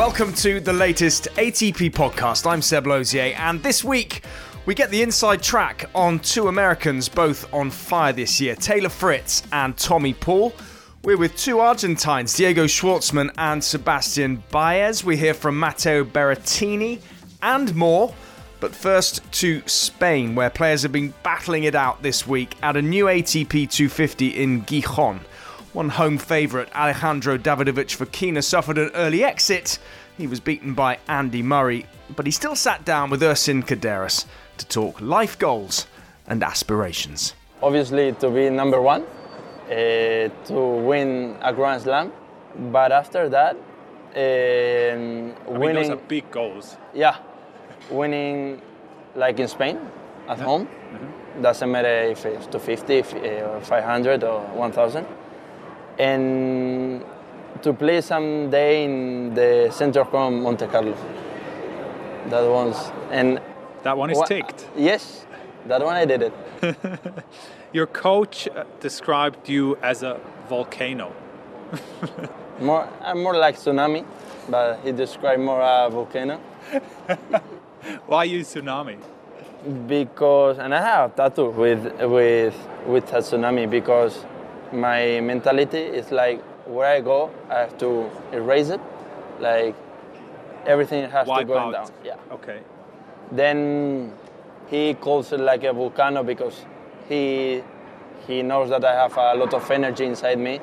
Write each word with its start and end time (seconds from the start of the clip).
Welcome 0.00 0.32
to 0.36 0.60
the 0.60 0.72
latest 0.72 1.28
ATP 1.34 1.92
podcast. 1.92 2.50
I'm 2.50 2.62
Seb 2.62 2.86
Lozier, 2.86 3.34
and 3.36 3.62
this 3.62 3.84
week 3.84 4.24
we 4.64 4.74
get 4.74 4.90
the 4.90 5.02
inside 5.02 5.42
track 5.42 5.90
on 5.94 6.20
two 6.20 6.48
Americans 6.48 7.06
both 7.06 7.52
on 7.52 7.68
fire 7.70 8.14
this 8.14 8.40
year 8.40 8.54
Taylor 8.56 8.88
Fritz 8.88 9.42
and 9.52 9.76
Tommy 9.76 10.14
Paul. 10.14 10.54
We're 11.04 11.18
with 11.18 11.36
two 11.36 11.60
Argentines, 11.60 12.32
Diego 12.32 12.64
Schwartzman 12.64 13.30
and 13.36 13.62
Sebastian 13.62 14.42
Baez. 14.50 15.04
We 15.04 15.18
hear 15.18 15.34
from 15.34 15.60
Matteo 15.60 16.02
Berrettini 16.02 17.02
and 17.42 17.74
more. 17.74 18.14
But 18.58 18.74
first 18.74 19.20
to 19.32 19.62
Spain, 19.66 20.34
where 20.34 20.48
players 20.48 20.80
have 20.82 20.92
been 20.92 21.12
battling 21.22 21.64
it 21.64 21.74
out 21.74 22.02
this 22.02 22.26
week 22.26 22.56
at 22.62 22.74
a 22.74 22.82
new 22.82 23.04
ATP 23.04 23.70
250 23.70 24.28
in 24.28 24.62
Gijon. 24.62 25.20
One 25.72 25.88
home 25.88 26.18
favourite, 26.18 26.68
Alejandro 26.74 27.38
Davidovich 27.38 27.96
Fokina, 27.96 28.42
suffered 28.42 28.76
an 28.76 28.90
early 28.94 29.22
exit. 29.22 29.78
He 30.20 30.26
was 30.26 30.38
beaten 30.38 30.74
by 30.74 30.98
Andy 31.08 31.42
Murray, 31.42 31.86
but 32.14 32.26
he 32.26 32.30
still 32.32 32.54
sat 32.54 32.84
down 32.84 33.08
with 33.08 33.22
Ursin 33.22 33.62
Cadares 33.62 34.26
to 34.58 34.66
talk 34.66 35.00
life 35.00 35.38
goals 35.38 35.86
and 36.26 36.42
aspirations. 36.42 37.32
Obviously, 37.62 38.12
to 38.12 38.28
be 38.28 38.50
number 38.50 38.82
one, 38.82 39.02
uh, 39.02 40.28
to 40.44 40.54
win 40.84 41.38
a 41.40 41.54
Grand 41.54 41.80
Slam, 41.80 42.12
but 42.70 42.92
after 42.92 43.30
that, 43.30 43.56
uh, 44.14 44.18
I 44.20 44.94
winning. 45.48 45.58
mean, 45.58 45.74
those 45.76 45.88
are 45.88 45.96
big 45.96 46.30
goals. 46.30 46.76
Yeah, 46.92 47.16
winning 47.90 48.60
like 49.16 49.40
in 49.40 49.48
Spain 49.48 49.78
at 50.28 50.38
home. 50.38 50.68
Doesn't 51.40 51.70
matter 51.70 52.02
if 52.10 52.26
it's 52.26 52.44
250, 52.44 52.94
if, 52.98 53.14
uh, 53.14 53.56
or 53.56 53.60
500 53.62 54.22
or 54.24 54.40
1000. 54.52 55.06
And 55.98 57.02
to 57.62 57.72
play 57.72 58.00
someday 58.00 58.84
in 58.84 59.34
the 59.34 59.70
center 59.70 60.00
of 60.00 60.12
Monte 60.32 60.66
Carlo. 60.66 60.94
That 62.28 62.48
one's 62.48 62.76
and 63.10 63.40
That 63.82 63.96
one 63.96 64.10
is 64.10 64.18
wha- 64.18 64.26
ticked. 64.26 64.68
Yes, 64.76 65.26
that 65.66 65.82
one 65.82 65.94
I 65.96 66.04
did 66.04 66.22
it. 66.22 66.32
Your 67.72 67.86
coach 67.86 68.48
uh, 68.48 68.64
described 68.80 69.48
you 69.48 69.76
as 69.82 70.02
a 70.02 70.18
volcano. 70.48 71.12
More, 72.60 72.86
I'm 73.00 73.22
more 73.22 73.36
like 73.38 73.56
tsunami, 73.56 74.04
but 74.50 74.80
he 74.84 74.92
described 74.92 75.40
more 75.40 75.62
a 75.62 75.88
volcano. 75.88 76.38
Why 78.06 78.24
you 78.24 78.40
tsunami? 78.40 78.98
because 79.86 80.58
and 80.58 80.74
I 80.74 80.80
have 80.80 81.12
a 81.12 81.14
tattoo 81.14 81.50
with 81.50 81.84
with 82.02 82.54
with 82.86 83.12
a 83.12 83.18
tsunami 83.18 83.68
because 83.68 84.24
my 84.72 85.20
mentality 85.20 85.78
is 85.78 86.10
like 86.10 86.42
where 86.70 86.88
I 86.88 87.00
go 87.00 87.30
I 87.48 87.60
have 87.60 87.76
to 87.78 88.10
erase 88.32 88.70
it. 88.70 88.80
Like 89.40 89.74
everything 90.66 91.10
has 91.10 91.26
to 91.26 91.44
go 91.44 91.58
out. 91.58 91.72
down. 91.72 91.90
Yeah. 92.04 92.16
Okay. 92.32 92.60
then 93.32 94.12
he 94.68 94.94
calls 94.94 95.32
it 95.32 95.40
like 95.40 95.64
a 95.64 95.72
volcano 95.72 96.22
because 96.22 96.64
he 97.08 97.62
he 98.26 98.42
knows 98.42 98.68
that 98.70 98.84
I 98.84 98.94
have 98.94 99.16
a 99.16 99.34
lot 99.34 99.54
of 99.54 99.70
energy 99.70 100.04
inside 100.04 100.38
me. 100.38 100.60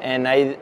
And 0.00 0.26
I 0.26 0.56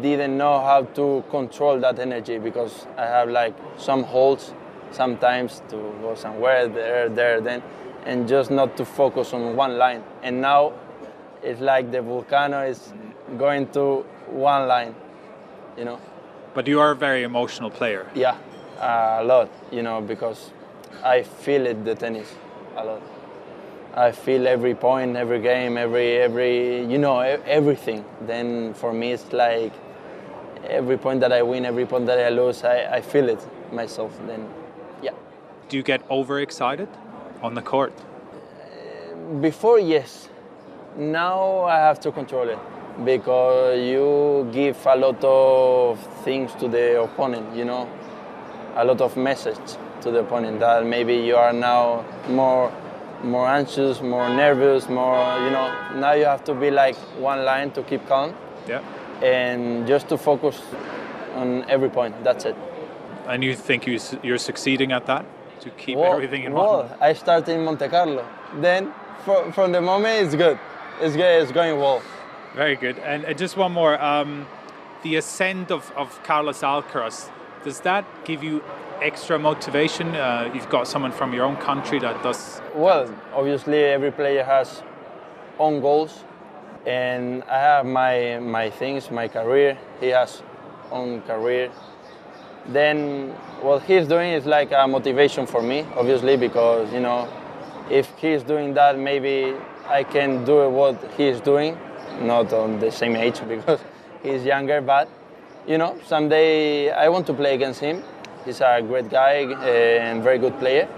didn't 0.00 0.36
know 0.36 0.60
how 0.60 0.82
to 0.94 1.24
control 1.30 1.80
that 1.80 1.98
energy 1.98 2.38
because 2.38 2.86
I 2.96 3.06
have 3.06 3.28
like 3.30 3.54
some 3.76 4.04
holes 4.04 4.52
sometimes 4.90 5.62
to 5.70 5.76
go 6.00 6.14
somewhere 6.14 6.68
there 6.68 7.08
there 7.08 7.40
then 7.40 7.62
and 8.04 8.28
just 8.28 8.50
not 8.50 8.76
to 8.76 8.84
focus 8.84 9.32
on 9.32 9.56
one 9.56 9.78
line. 9.78 10.04
And 10.22 10.40
now 10.40 10.72
it's 11.42 11.60
like 11.60 11.90
the 11.90 12.02
volcano 12.02 12.62
is 12.62 12.78
mm-hmm. 12.78 13.11
Going 13.38 13.66
to 13.68 14.04
one 14.28 14.68
line 14.68 14.94
you 15.78 15.84
know 15.84 15.98
But 16.54 16.66
you 16.68 16.80
are 16.80 16.90
a 16.90 16.96
very 16.96 17.22
emotional 17.22 17.70
player. 17.70 18.04
yeah, 18.14 18.36
a 18.78 19.24
lot, 19.24 19.48
you 19.70 19.82
know, 19.82 20.00
because 20.02 20.52
I 21.02 21.22
feel 21.22 21.66
it 21.66 21.82
the 21.84 21.94
tennis 21.94 22.28
a 22.76 22.84
lot. 22.84 23.00
I 23.94 24.12
feel 24.12 24.46
every 24.46 24.74
point, 24.74 25.16
every 25.16 25.40
game, 25.40 25.78
every 25.78 26.18
every 26.18 26.84
you 26.92 26.98
know 26.98 27.20
everything. 27.46 28.04
Then 28.26 28.74
for 28.74 28.92
me 28.92 29.12
it's 29.12 29.32
like 29.32 29.72
every 30.68 30.98
point 30.98 31.20
that 31.20 31.32
I 31.32 31.42
win, 31.42 31.64
every 31.64 31.86
point 31.86 32.04
that 32.06 32.18
I 32.18 32.28
lose, 32.28 32.64
I, 32.64 32.98
I 32.98 33.00
feel 33.00 33.28
it 33.28 33.40
myself. 33.72 34.12
Then 34.26 34.46
yeah. 35.02 35.14
Do 35.70 35.76
you 35.76 35.82
get 35.82 36.00
overexcited 36.10 36.88
on 37.42 37.54
the 37.54 37.62
court? 37.62 37.92
Before 39.40 39.78
yes, 39.78 40.28
now 40.96 41.64
I 41.64 41.76
have 41.78 41.98
to 42.00 42.12
control 42.12 42.48
it 42.50 42.58
because 43.04 43.78
you 43.80 44.48
give 44.52 44.84
a 44.86 44.96
lot 44.96 45.22
of 45.24 45.98
things 46.24 46.52
to 46.56 46.68
the 46.68 47.00
opponent, 47.02 47.54
you 47.56 47.64
know, 47.64 47.88
a 48.76 48.84
lot 48.84 49.00
of 49.00 49.16
message 49.16 49.76
to 50.02 50.10
the 50.10 50.20
opponent 50.20 50.60
that 50.60 50.84
maybe 50.86 51.14
you 51.14 51.36
are 51.36 51.52
now 51.52 52.04
more 52.28 52.72
more 53.24 53.46
anxious, 53.46 54.00
more 54.02 54.28
nervous, 54.28 54.88
more 54.88 55.38
you 55.44 55.50
know. 55.50 55.72
Now 55.94 56.12
you 56.12 56.24
have 56.24 56.42
to 56.44 56.54
be 56.54 56.70
like 56.70 56.96
one 57.20 57.44
line 57.44 57.70
to 57.72 57.82
keep 57.82 58.06
calm 58.08 58.34
Yeah. 58.68 58.80
and 59.22 59.86
just 59.86 60.08
to 60.08 60.18
focus 60.18 60.60
on 61.36 61.64
every 61.68 61.88
point. 61.88 62.14
That's 62.24 62.44
it. 62.44 62.56
And 63.28 63.44
you 63.44 63.54
think 63.54 63.86
you 63.86 63.98
you're 64.22 64.38
succeeding 64.38 64.92
at 64.92 65.06
that? 65.06 65.24
To 65.60 65.70
keep 65.70 65.96
Well- 65.98 66.12
everything 66.14 66.42
in 66.44 66.52
well, 66.52 66.78
one? 66.82 66.88
I 67.00 67.12
started 67.14 67.52
in 67.54 67.64
Monte 67.64 67.88
Carlo. 67.88 68.24
Then 68.60 68.92
fro- 69.24 69.52
from 69.52 69.70
the 69.72 69.80
moment 69.80 70.26
it's 70.26 70.34
good. 70.34 70.58
It's 71.00 71.14
good. 71.14 71.42
It's 71.42 71.52
going 71.52 71.78
well. 71.78 72.02
Very 72.54 72.76
good. 72.76 72.98
And 72.98 73.24
uh, 73.24 73.32
just 73.32 73.56
one 73.56 73.72
more. 73.72 74.00
Um, 74.02 74.46
the 75.02 75.16
ascent 75.16 75.70
of, 75.70 75.90
of 75.96 76.22
Carlos 76.22 76.60
Alcaraz, 76.60 77.30
does 77.64 77.80
that 77.80 78.04
give 78.24 78.44
you 78.44 78.62
extra 79.00 79.38
motivation? 79.38 80.14
Uh, 80.14 80.50
you've 80.54 80.68
got 80.68 80.86
someone 80.86 81.12
from 81.12 81.32
your 81.32 81.44
own 81.44 81.56
country 81.56 81.98
that 82.00 82.22
does. 82.22 82.60
Well, 82.74 83.12
obviously 83.34 83.78
every 83.78 84.12
player 84.12 84.44
has 84.44 84.82
own 85.58 85.80
goals, 85.80 86.24
and 86.86 87.42
I 87.44 87.58
have 87.58 87.86
my 87.86 88.38
my 88.38 88.70
things, 88.70 89.10
my 89.10 89.28
career. 89.28 89.78
He 89.98 90.08
has 90.08 90.42
own 90.90 91.22
career. 91.22 91.70
Then 92.66 93.30
what 93.60 93.82
he's 93.84 94.06
doing 94.06 94.32
is 94.32 94.46
like 94.46 94.72
a 94.72 94.86
motivation 94.86 95.46
for 95.46 95.62
me, 95.62 95.86
obviously, 95.96 96.36
because 96.36 96.92
you 96.92 97.00
know, 97.00 97.28
if 97.90 98.10
he's 98.18 98.42
doing 98.42 98.74
that, 98.74 98.98
maybe 98.98 99.54
I 99.86 100.04
can 100.04 100.44
do 100.44 100.68
what 100.68 100.96
he's 101.16 101.40
doing, 101.40 101.76
not 102.22 102.52
on 102.52 102.80
the 102.80 102.90
same 102.90 103.16
age 103.16 103.40
because 103.48 103.80
he's 104.22 104.44
younger, 104.44 104.80
but 104.80 105.08
you 105.66 105.78
know, 105.78 105.98
someday 106.06 106.90
I 106.90 107.08
want 107.08 107.26
to 107.26 107.34
play 107.34 107.54
against 107.54 107.80
him. 107.80 108.02
He's 108.44 108.60
a 108.60 108.82
great 108.82 109.08
guy 109.08 109.34
and 109.34 110.22
very 110.22 110.38
good 110.38 110.58
player 110.58 110.88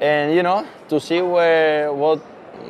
and 0.00 0.34
you 0.34 0.42
know 0.42 0.66
to 0.88 0.98
see 0.98 1.20
where 1.20 1.92
what 1.92 2.18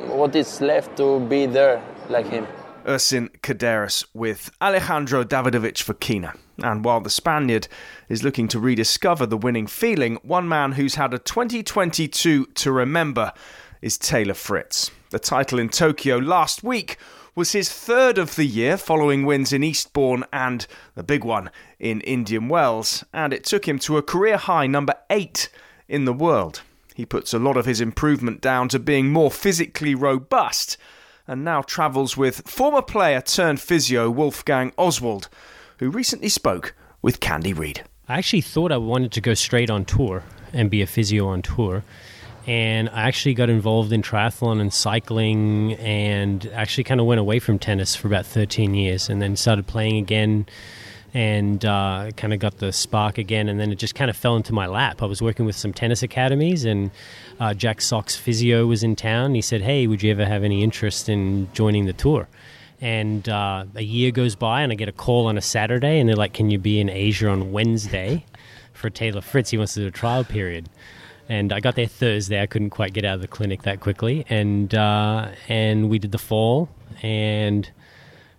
what 0.09 0.35
is 0.35 0.61
left 0.61 0.97
to 0.97 1.19
be 1.21 1.45
there 1.45 1.81
like 2.09 2.27
him 2.27 2.45
Ursin 2.85 3.29
Cadares 3.41 4.05
with 4.13 4.49
Alejandro 4.59 5.23
Davidovich 5.23 5.83
Fokina. 5.83 6.35
And 6.63 6.83
while 6.83 6.99
the 6.99 7.11
Spaniard 7.11 7.67
is 8.09 8.23
looking 8.23 8.47
to 8.47 8.59
rediscover 8.59 9.27
the 9.27 9.37
winning 9.37 9.67
feeling, 9.67 10.15
one 10.23 10.49
man 10.49 10.71
who's 10.71 10.95
had 10.95 11.13
a 11.13 11.19
2022 11.19 12.45
to 12.45 12.71
remember 12.71 13.33
is 13.83 13.99
Taylor 13.99 14.33
Fritz. 14.33 14.89
The 15.11 15.19
title 15.19 15.59
in 15.59 15.69
Tokyo 15.69 16.17
last 16.17 16.63
week 16.63 16.97
was 17.35 17.53
his 17.53 17.71
third 17.71 18.17
of 18.17 18.35
the 18.35 18.45
year 18.45 18.77
following 18.77 19.25
wins 19.25 19.53
in 19.53 19.63
Eastbourne 19.63 20.23
and 20.33 20.67
the 20.95 21.03
big 21.03 21.23
one 21.23 21.49
in 21.79 22.01
Indian 22.01 22.49
Wells, 22.49 23.03
and 23.13 23.33
it 23.33 23.43
took 23.43 23.67
him 23.67 23.79
to 23.79 23.97
a 23.97 24.03
career 24.03 24.37
high 24.37 24.67
number 24.67 24.95
8 25.09 25.49
in 25.87 26.05
the 26.05 26.13
world. 26.13 26.61
He 26.93 27.05
puts 27.05 27.33
a 27.33 27.39
lot 27.39 27.57
of 27.57 27.65
his 27.65 27.81
improvement 27.81 28.41
down 28.41 28.67
to 28.69 28.79
being 28.79 29.11
more 29.11 29.31
physically 29.31 29.95
robust 29.95 30.77
and 31.27 31.45
now 31.45 31.61
travels 31.61 32.17
with 32.17 32.47
former 32.47 32.81
player 32.81 33.21
turned 33.21 33.61
physio 33.61 34.09
Wolfgang 34.09 34.73
Oswald, 34.77 35.29
who 35.77 35.89
recently 35.89 36.29
spoke 36.29 36.75
with 37.01 37.19
Candy 37.19 37.53
Reid. 37.53 37.83
I 38.09 38.17
actually 38.17 38.41
thought 38.41 38.71
I 38.71 38.77
wanted 38.77 39.13
to 39.13 39.21
go 39.21 39.33
straight 39.33 39.69
on 39.69 39.85
tour 39.85 40.23
and 40.51 40.69
be 40.69 40.81
a 40.81 40.87
physio 40.87 41.27
on 41.27 41.41
tour. 41.41 41.83
And 42.47 42.89
I 42.89 43.03
actually 43.03 43.35
got 43.35 43.49
involved 43.49 43.91
in 43.91 44.01
triathlon 44.01 44.59
and 44.59 44.73
cycling 44.73 45.73
and 45.73 46.45
actually 46.53 46.83
kind 46.83 46.99
of 46.99 47.05
went 47.05 47.19
away 47.19 47.39
from 47.39 47.59
tennis 47.59 47.95
for 47.95 48.07
about 48.07 48.25
13 48.25 48.73
years 48.73 49.09
and 49.09 49.21
then 49.21 49.35
started 49.35 49.67
playing 49.67 49.97
again 49.97 50.47
and 51.13 51.63
uh, 51.65 52.09
kind 52.17 52.33
of 52.33 52.39
got 52.39 52.57
the 52.57 52.71
spark 52.71 53.17
again. 53.17 53.47
And 53.47 53.59
then 53.59 53.71
it 53.71 53.75
just 53.75 53.93
kind 53.93 54.09
of 54.09 54.17
fell 54.17 54.35
into 54.35 54.53
my 54.53 54.65
lap. 54.65 55.03
I 55.03 55.05
was 55.05 55.21
working 55.21 55.45
with 55.45 55.55
some 55.55 55.71
tennis 55.71 56.01
academies 56.01 56.65
and 56.65 56.89
uh, 57.39 57.53
Jack 57.53 57.81
Sock's 57.81 58.15
physio 58.15 58.65
was 58.65 58.81
in 58.81 58.95
town. 58.95 59.35
He 59.35 59.41
said, 59.41 59.61
Hey, 59.61 59.85
would 59.87 60.01
you 60.01 60.11
ever 60.11 60.25
have 60.25 60.43
any 60.43 60.63
interest 60.63 61.09
in 61.09 61.47
joining 61.53 61.85
the 61.85 61.93
tour? 61.93 62.27
And 62.81 63.29
uh, 63.29 63.65
a 63.75 63.83
year 63.83 64.09
goes 64.09 64.35
by, 64.35 64.63
and 64.63 64.71
I 64.71 64.75
get 64.75 64.89
a 64.89 64.91
call 64.91 65.27
on 65.27 65.37
a 65.37 65.41
Saturday, 65.41 65.99
and 65.99 66.09
they're 66.09 66.15
like, 66.15 66.33
"Can 66.33 66.49
you 66.49 66.57
be 66.57 66.79
in 66.79 66.89
Asia 66.89 67.29
on 67.29 67.51
Wednesday 67.51 68.25
for 68.73 68.89
Taylor 68.89 69.21
Fritz? 69.21 69.51
He 69.51 69.57
wants 69.59 69.75
to 69.75 69.81
do 69.81 69.87
a 69.87 69.91
trial 69.91 70.23
period." 70.23 70.67
And 71.31 71.53
I 71.53 71.61
got 71.61 71.75
there 71.75 71.87
Thursday. 71.87 72.41
I 72.41 72.45
couldn't 72.45 72.71
quite 72.71 72.91
get 72.91 73.05
out 73.05 73.15
of 73.15 73.21
the 73.21 73.27
clinic 73.27 73.61
that 73.61 73.79
quickly, 73.79 74.25
and 74.29 74.73
uh, 74.75 75.29
and 75.47 75.89
we 75.89 75.97
did 75.97 76.11
the 76.11 76.17
fall, 76.17 76.67
and 77.01 77.69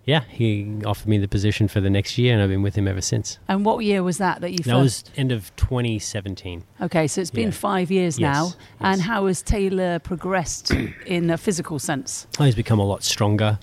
yeah, 0.05 0.23
he 0.29 0.79
offered 0.85 1.07
me 1.07 1.17
the 1.17 1.27
position 1.27 1.67
for 1.67 1.81
the 1.81 1.89
next 1.89 2.19
year, 2.19 2.33
and 2.33 2.43
I've 2.43 2.49
been 2.49 2.61
with 2.61 2.75
him 2.75 2.87
ever 2.87 3.01
since. 3.01 3.39
And 3.47 3.65
what 3.65 3.83
year 3.83 4.03
was 4.03 4.19
that 4.19 4.41
that 4.41 4.51
you 4.51 4.57
That 4.59 4.65
first? 4.65 5.07
was 5.09 5.17
end 5.17 5.31
of 5.31 5.55
2017. 5.55 6.63
Okay, 6.81 7.07
so 7.07 7.19
it's 7.21 7.31
been 7.31 7.45
Yeah. 7.45 7.51
five 7.51 7.89
years 7.89 8.19
Yes, 8.19 8.35
now. 8.35 8.53
And 8.79 9.01
how 9.01 9.25
has 9.25 9.41
Taylor 9.41 9.97
progressed 9.97 10.71
in 11.07 11.31
a 11.31 11.37
physical 11.37 11.79
sense? 11.79 12.27
Oh, 12.39 12.43
he's 12.43 12.53
become 12.55 12.79
a 12.79 12.85
lot 12.85 13.03
stronger. 13.03 13.57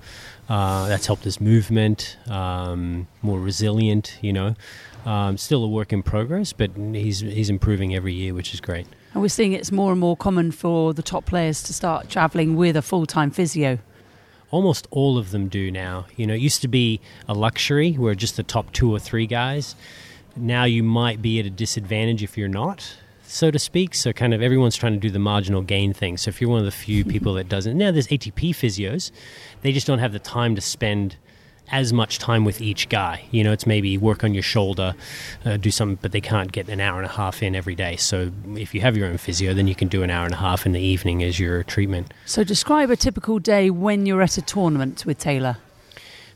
Uh, 0.48 0.88
that's 0.88 1.06
helped 1.06 1.22
his 1.22 1.40
movement, 1.40 2.16
um, 2.28 3.06
more 3.22 3.38
resilient. 3.38 4.18
You 4.22 4.32
know, 4.32 4.54
um, 5.06 5.36
still 5.36 5.62
a 5.62 5.68
work 5.68 5.92
in 5.92 6.02
progress, 6.02 6.52
but 6.52 6.70
he's 6.76 7.20
he's 7.20 7.48
improving 7.48 7.94
every 7.94 8.12
year, 8.14 8.34
which 8.34 8.52
is 8.54 8.60
great. 8.60 8.86
And 9.12 9.22
we're 9.22 9.28
seeing 9.28 9.52
it's 9.52 9.72
more 9.72 9.90
and 9.90 10.00
more 10.00 10.16
common 10.16 10.52
for 10.52 10.94
the 10.94 11.02
top 11.02 11.26
players 11.26 11.62
to 11.64 11.74
start 11.74 12.08
travelling 12.08 12.56
with 12.56 12.76
a 12.76 12.82
full 12.82 13.06
time 13.06 13.30
physio. 13.30 13.78
almost 14.50 14.88
all 14.90 15.16
of 15.16 15.30
them 15.30 15.46
do 15.48 15.70
now. 15.70 16.06
You 16.16 16.26
know, 16.26 16.34
it 16.34 16.40
used 16.40 16.60
to 16.62 16.68
be 16.68 17.00
a 17.28 17.34
luxury 17.34 17.92
where 17.92 18.14
just 18.16 18.36
the 18.36 18.42
top 18.42 18.72
two 18.72 18.90
or 18.92 18.98
three 18.98 19.26
guys. 19.26 19.74
Now 20.36 20.64
you 20.64 20.82
might 20.82 21.22
be 21.22 21.38
at 21.38 21.46
a 21.46 21.50
disadvantage 21.50 22.22
if 22.22 22.36
you're 22.36 22.48
not, 22.48 22.96
so 23.22 23.50
to 23.50 23.58
speak. 23.58 23.94
So 23.94 24.12
kind 24.12 24.34
of 24.34 24.42
everyone's 24.42 24.76
trying 24.76 24.94
to 24.94 24.98
do 24.98 25.10
the 25.10 25.18
marginal 25.20 25.62
gain 25.62 25.92
thing. 25.92 26.16
So 26.16 26.28
if 26.30 26.40
you're 26.40 26.50
one 26.50 26.58
of 26.60 26.64
the 26.64 26.70
few 26.72 27.04
people 27.14 27.34
that 27.34 27.48
doesn't, 27.48 27.76
now 27.78 27.90
there's 27.92 28.08
ATP 28.08 28.50
physios, 28.50 29.10
they 29.62 29.72
just 29.72 29.86
don't 29.86 29.98
have 30.00 30.12
the 30.12 30.18
time 30.18 30.54
to 30.56 30.60
spend 30.60 31.16
as 31.70 31.92
much 31.92 32.18
time 32.18 32.44
with 32.44 32.60
each 32.60 32.88
guy. 32.88 33.24
You 33.30 33.44
know, 33.44 33.52
it's 33.52 33.66
maybe 33.66 33.96
work 33.98 34.24
on 34.24 34.34
your 34.34 34.42
shoulder, 34.42 34.94
uh, 35.44 35.56
do 35.56 35.70
something, 35.70 35.98
but 36.00 36.12
they 36.12 36.20
can't 36.20 36.52
get 36.52 36.68
an 36.68 36.80
hour 36.80 36.98
and 36.98 37.06
a 37.06 37.12
half 37.12 37.42
in 37.42 37.54
every 37.54 37.74
day. 37.74 37.96
So 37.96 38.30
if 38.54 38.74
you 38.74 38.80
have 38.80 38.96
your 38.96 39.06
own 39.06 39.18
physio, 39.18 39.54
then 39.54 39.68
you 39.68 39.74
can 39.74 39.88
do 39.88 40.02
an 40.02 40.10
hour 40.10 40.24
and 40.24 40.34
a 40.34 40.38
half 40.38 40.66
in 40.66 40.72
the 40.72 40.80
evening 40.80 41.22
as 41.22 41.38
your 41.38 41.62
treatment. 41.62 42.12
So 42.26 42.44
describe 42.44 42.90
a 42.90 42.96
typical 42.96 43.38
day 43.38 43.70
when 43.70 44.06
you're 44.06 44.22
at 44.22 44.38
a 44.38 44.42
tournament 44.42 45.04
with 45.06 45.18
Taylor. 45.18 45.58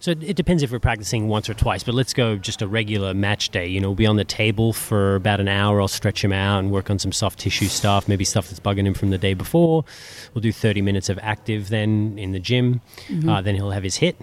So 0.04 0.10
it, 0.10 0.36
depends 0.36 0.62
if 0.62 0.70
we're 0.70 0.81
practicing 0.81 1.28
once 1.28 1.48
or 1.48 1.54
twice, 1.54 1.82
but 1.82 1.94
let's 1.94 2.12
go 2.12 2.36
just 2.36 2.60
a 2.60 2.69
regular 2.69 3.14
match 3.14 3.48
day. 3.48 3.66
You 3.66 3.81
know, 3.81 3.88
we'll 3.88 3.94
be 3.94 4.06
on 4.06 4.16
the 4.16 4.25
table 4.25 4.75
for 4.75 5.14
about 5.14 5.40
an 5.40 5.48
hour. 5.48 5.81
I'll 5.81 5.88
stretch 5.88 6.22
him 6.22 6.31
out 6.31 6.58
and 6.58 6.70
work 6.70 6.90
on 6.90 6.98
some 6.98 7.10
soft 7.10 7.38
tissue 7.38 7.69
stuff, 7.69 8.06
maybe 8.06 8.22
stuff 8.22 8.48
that's 8.48 8.60
bugging 8.60 8.84
him 8.86 8.92
from 8.92 9.08
the 9.08 9.16
day 9.16 9.32
before. 9.32 9.82
We'll 10.34 10.42
do 10.42 10.52
30 10.52 10.82
minutes 10.82 11.08
of 11.08 11.19
active 11.22 11.70
then 11.70 12.19
in 12.19 12.32
the 12.32 12.38
gym. 12.38 12.82
Uh, 13.31 13.40
then 13.40 13.54
he'll 13.54 13.70
have 13.70 13.82
his 13.82 13.96
hit. 13.96 14.20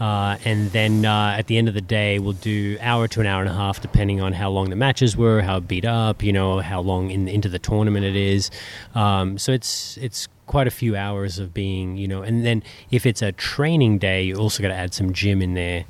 Uh, 0.00 0.36
and 0.44 0.70
then 0.72 1.04
uh, 1.04 1.36
at 1.38 1.46
the 1.46 1.56
end 1.56 1.68
of 1.68 1.74
the 1.74 1.80
day, 1.80 2.18
we'll 2.18 2.32
do 2.32 2.76
hour 2.80 3.06
to 3.08 3.20
an 3.20 3.26
hour 3.26 3.40
and 3.40 3.50
a 3.50 3.54
half, 3.54 3.80
depending 3.80 4.20
on 4.20 4.32
how 4.32 4.50
long 4.50 4.70
the 4.70 4.76
matches 4.76 5.16
were, 5.16 5.42
how 5.42 5.60
beat 5.60 5.84
up, 5.84 6.22
you 6.22 6.32
know, 6.32 6.60
how 6.60 6.80
long 6.80 7.10
in, 7.10 7.28
into 7.28 7.48
the 7.48 7.58
tournament 7.58 8.04
it 8.04 8.16
is. 8.16 8.50
Um, 8.94 9.38
so 9.38 9.52
it's 9.52 9.96
it's 9.98 10.28
quite 10.46 10.66
a 10.66 10.70
few 10.70 10.96
hours 10.96 11.38
of 11.38 11.54
being, 11.54 11.96
you 11.96 12.08
know, 12.08 12.22
and 12.22 12.44
then 12.44 12.62
if 12.90 13.06
it's 13.06 13.22
a 13.22 13.32
training 13.32 13.98
day, 13.98 14.22
you 14.24 14.36
also 14.36 14.62
got 14.62 14.68
to 14.68 14.74
add 14.74 14.92
some 14.92 15.12
gym 15.12 15.40
in 15.40 15.54
there. 15.54 15.84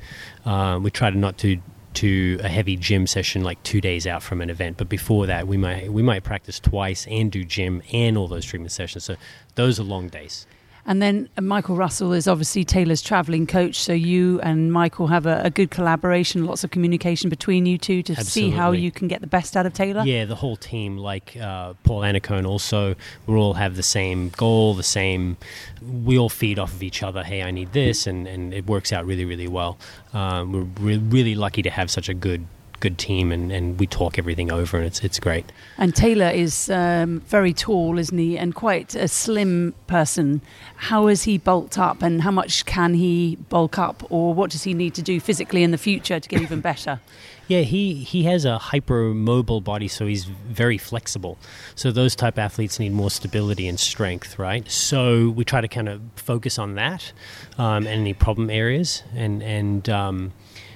Um, 0.44 0.82
we 0.82 0.90
try 0.90 1.10
to 1.10 1.16
not 1.18 1.38
to 1.38 1.60
to 1.94 2.40
a 2.42 2.48
heavy 2.48 2.76
gym 2.76 3.06
session 3.06 3.42
like 3.42 3.62
two 3.62 3.80
days 3.80 4.06
out 4.06 4.22
from 4.22 4.40
an 4.40 4.50
event, 4.50 4.76
but 4.76 4.88
before 4.88 5.26
that, 5.26 5.46
we 5.46 5.56
might 5.56 5.92
we 5.92 6.02
might 6.02 6.24
practice 6.24 6.60
twice 6.60 7.06
and 7.08 7.32
do 7.32 7.44
gym 7.44 7.82
and 7.92 8.18
all 8.18 8.28
those 8.28 8.44
treatment 8.44 8.72
sessions. 8.72 9.04
So 9.04 9.16
those 9.54 9.80
are 9.80 9.84
long 9.84 10.08
days. 10.08 10.46
And 10.86 11.00
then 11.00 11.28
uh, 11.36 11.40
Michael 11.40 11.76
Russell 11.76 12.12
is 12.12 12.28
obviously 12.28 12.64
Taylor's 12.64 13.00
travelling 13.00 13.46
coach. 13.46 13.76
So 13.76 13.92
you 13.92 14.40
and 14.40 14.72
Michael 14.72 15.06
have 15.06 15.26
a, 15.26 15.40
a 15.44 15.50
good 15.50 15.70
collaboration, 15.70 16.44
lots 16.44 16.64
of 16.64 16.70
communication 16.70 17.30
between 17.30 17.66
you 17.66 17.78
two 17.78 18.02
to 18.02 18.16
see 18.24 18.50
how 18.50 18.72
you 18.72 18.90
can 18.90 19.08
get 19.08 19.20
the 19.20 19.26
best 19.26 19.56
out 19.56 19.66
of 19.66 19.72
Taylor. 19.72 20.02
Yeah, 20.04 20.24
the 20.26 20.34
whole 20.34 20.56
team, 20.56 20.98
like 20.98 21.36
uh, 21.36 21.74
Paul 21.84 22.02
Annacone, 22.02 22.46
also, 22.46 22.94
we 23.26 23.34
all 23.34 23.54
have 23.54 23.76
the 23.76 23.82
same 23.82 24.28
goal, 24.30 24.74
the 24.74 24.82
same. 24.82 25.36
We 25.82 26.18
all 26.18 26.28
feed 26.28 26.58
off 26.58 26.72
of 26.72 26.82
each 26.82 27.02
other. 27.02 27.24
Hey, 27.24 27.42
I 27.42 27.50
need 27.50 27.72
this, 27.72 28.06
and, 28.06 28.26
and 28.26 28.52
it 28.52 28.66
works 28.66 28.92
out 28.92 29.06
really, 29.06 29.24
really 29.24 29.48
well. 29.48 29.78
Um, 30.12 30.52
we're 30.52 30.96
re- 30.96 30.98
really 30.98 31.34
lucky 31.34 31.62
to 31.62 31.70
have 31.70 31.90
such 31.90 32.08
a 32.08 32.14
good 32.14 32.46
good 32.84 32.98
team, 32.98 33.32
and, 33.32 33.50
and 33.50 33.80
we 33.80 33.86
talk 33.86 34.18
everything 34.18 34.52
over, 34.52 34.76
and 34.76 34.86
it's 34.86 35.00
it's 35.02 35.18
great. 35.18 35.46
And 35.78 35.96
Taylor 35.96 36.28
is 36.28 36.68
um, 36.68 37.20
very 37.20 37.54
tall, 37.54 37.98
isn't 37.98 38.18
he? 38.18 38.36
And 38.36 38.54
quite 38.54 38.94
a 38.94 39.08
slim 39.08 39.74
person. 39.86 40.42
How 40.76 41.06
is 41.08 41.22
he 41.22 41.38
bulked 41.38 41.78
up 41.78 42.02
and 42.02 42.20
how 42.20 42.30
much 42.30 42.66
can 42.66 42.92
he 42.94 43.36
bulk 43.48 43.78
up 43.78 44.04
or 44.10 44.34
what 44.34 44.50
does 44.50 44.64
he 44.64 44.74
need 44.74 44.94
to 44.94 45.02
do 45.02 45.18
physically 45.18 45.62
in 45.62 45.70
the 45.70 45.78
future 45.78 46.20
to 46.20 46.28
get 46.28 46.42
even 46.42 46.60
better? 46.70 47.00
Yeah, 47.48 47.60
he, 47.60 47.94
he 47.94 48.24
has 48.24 48.44
a 48.44 48.58
hypermobile 48.60 49.64
body, 49.64 49.88
so 49.88 50.06
he's 50.06 50.24
very 50.24 50.78
flexible. 50.78 51.38
So 51.74 51.90
those 51.90 52.14
type 52.16 52.38
athletes 52.38 52.78
need 52.78 52.92
more 52.92 53.10
stability 53.10 53.66
and 53.66 53.80
strength, 53.80 54.38
right? 54.38 54.70
So 54.70 55.30
we 55.30 55.44
try 55.44 55.60
to 55.60 55.68
kind 55.68 55.88
of 55.88 56.02
focus 56.16 56.58
on 56.58 56.74
that 56.74 57.12
um, 57.58 57.86
and 57.86 58.00
any 58.00 58.14
problem 58.14 58.50
areas, 58.50 59.02
and 59.14 59.42
and 59.42 59.88
um, 59.88 60.32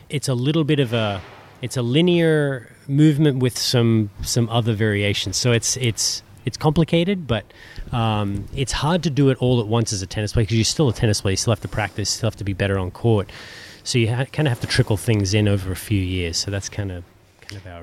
it's 0.08 0.28
a 0.28 0.34
little 0.34 0.64
bit 0.64 0.80
of 0.80 0.92
a 0.92 1.20
it's 1.62 1.76
a 1.76 1.82
linear 1.82 2.70
movement 2.86 3.38
with 3.38 3.58
some 3.58 4.10
some 4.22 4.48
other 4.48 4.72
variations. 4.74 5.36
So 5.36 5.52
it's 5.52 5.76
it's 5.76 6.22
it's 6.44 6.56
complicated, 6.56 7.26
but 7.26 7.44
um, 7.92 8.46
it's 8.54 8.72
hard 8.72 9.02
to 9.02 9.10
do 9.10 9.28
it 9.28 9.38
all 9.38 9.60
at 9.60 9.66
once 9.66 9.92
as 9.92 10.02
a 10.02 10.06
tennis 10.06 10.32
player 10.32 10.44
because 10.44 10.56
you're 10.56 10.64
still 10.64 10.88
a 10.88 10.92
tennis 10.92 11.20
player. 11.20 11.32
You 11.32 11.36
still 11.36 11.52
have 11.52 11.60
to 11.60 11.68
practice, 11.68 12.10
still 12.10 12.28
have 12.28 12.36
to 12.36 12.44
be 12.44 12.54
better 12.54 12.78
on 12.78 12.90
court. 12.90 13.30
So 13.84 13.98
you 13.98 14.08
ha- 14.08 14.24
kind 14.26 14.48
of 14.48 14.50
have 14.50 14.60
to 14.60 14.66
trickle 14.66 14.96
things 14.96 15.34
in 15.34 15.48
over 15.48 15.70
a 15.72 15.76
few 15.76 16.00
years. 16.00 16.36
So 16.36 16.50
that's 16.50 16.68
kind 16.68 16.90
of. 16.90 17.04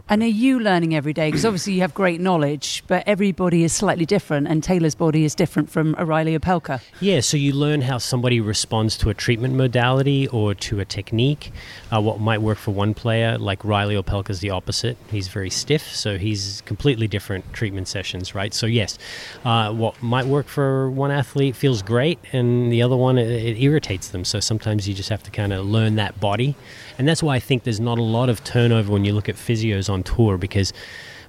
And 0.09 0.21
are 0.21 0.27
you 0.27 0.59
learning 0.59 0.95
every 0.95 1.13
day? 1.13 1.29
Because 1.29 1.45
obviously 1.45 1.73
you 1.73 1.81
have 1.81 1.93
great 1.93 2.21
knowledge, 2.21 2.83
but 2.87 3.03
everybody 3.07 3.63
is 3.63 3.73
slightly 3.73 4.05
different, 4.05 4.47
and 4.47 4.63
Taylor's 4.63 4.95
body 4.95 5.25
is 5.25 5.35
different 5.35 5.69
from 5.69 5.95
O'Reilly 5.97 6.37
Opelka. 6.37 6.81
Yeah, 6.99 7.19
so 7.21 7.37
you 7.37 7.53
learn 7.53 7.81
how 7.81 7.97
somebody 7.97 8.39
responds 8.39 8.97
to 8.97 9.09
a 9.09 9.13
treatment 9.13 9.55
modality 9.55 10.27
or 10.27 10.53
to 10.55 10.79
a 10.79 10.85
technique. 10.85 11.51
Uh, 11.91 12.01
what 12.01 12.19
might 12.19 12.41
work 12.41 12.57
for 12.57 12.71
one 12.71 12.93
player, 12.93 13.37
like 13.37 13.63
Reilly 13.63 13.95
Opelka, 13.95 14.29
is 14.29 14.39
the 14.39 14.49
opposite. 14.49 14.97
He's 15.09 15.27
very 15.27 15.49
stiff, 15.49 15.95
so 15.95 16.17
he's 16.17 16.61
completely 16.65 17.07
different 17.07 17.51
treatment 17.53 17.87
sessions, 17.87 18.35
right? 18.35 18.53
So 18.53 18.65
yes, 18.65 18.97
uh, 19.43 19.73
what 19.73 20.01
might 20.01 20.25
work 20.25 20.47
for 20.47 20.89
one 20.89 21.11
athlete 21.11 21.55
feels 21.55 21.81
great, 21.81 22.19
and 22.31 22.71
the 22.71 22.81
other 22.81 22.95
one 22.95 23.17
it, 23.17 23.29
it 23.29 23.61
irritates 23.61 24.09
them. 24.09 24.25
So 24.25 24.39
sometimes 24.39 24.87
you 24.87 24.93
just 24.93 25.09
have 25.09 25.23
to 25.23 25.31
kind 25.31 25.53
of 25.53 25.65
learn 25.65 25.95
that 25.95 26.19
body, 26.19 26.55
and 26.97 27.07
that's 27.07 27.21
why 27.21 27.35
I 27.35 27.39
think 27.39 27.63
there's 27.63 27.79
not 27.79 27.97
a 27.97 28.03
lot 28.03 28.29
of 28.29 28.43
turnover 28.43 28.91
when 28.91 29.05
you 29.05 29.13
look 29.13 29.29
at 29.29 29.35
physios 29.35 29.89
on 29.89 30.03
tour 30.03 30.37
because 30.37 30.73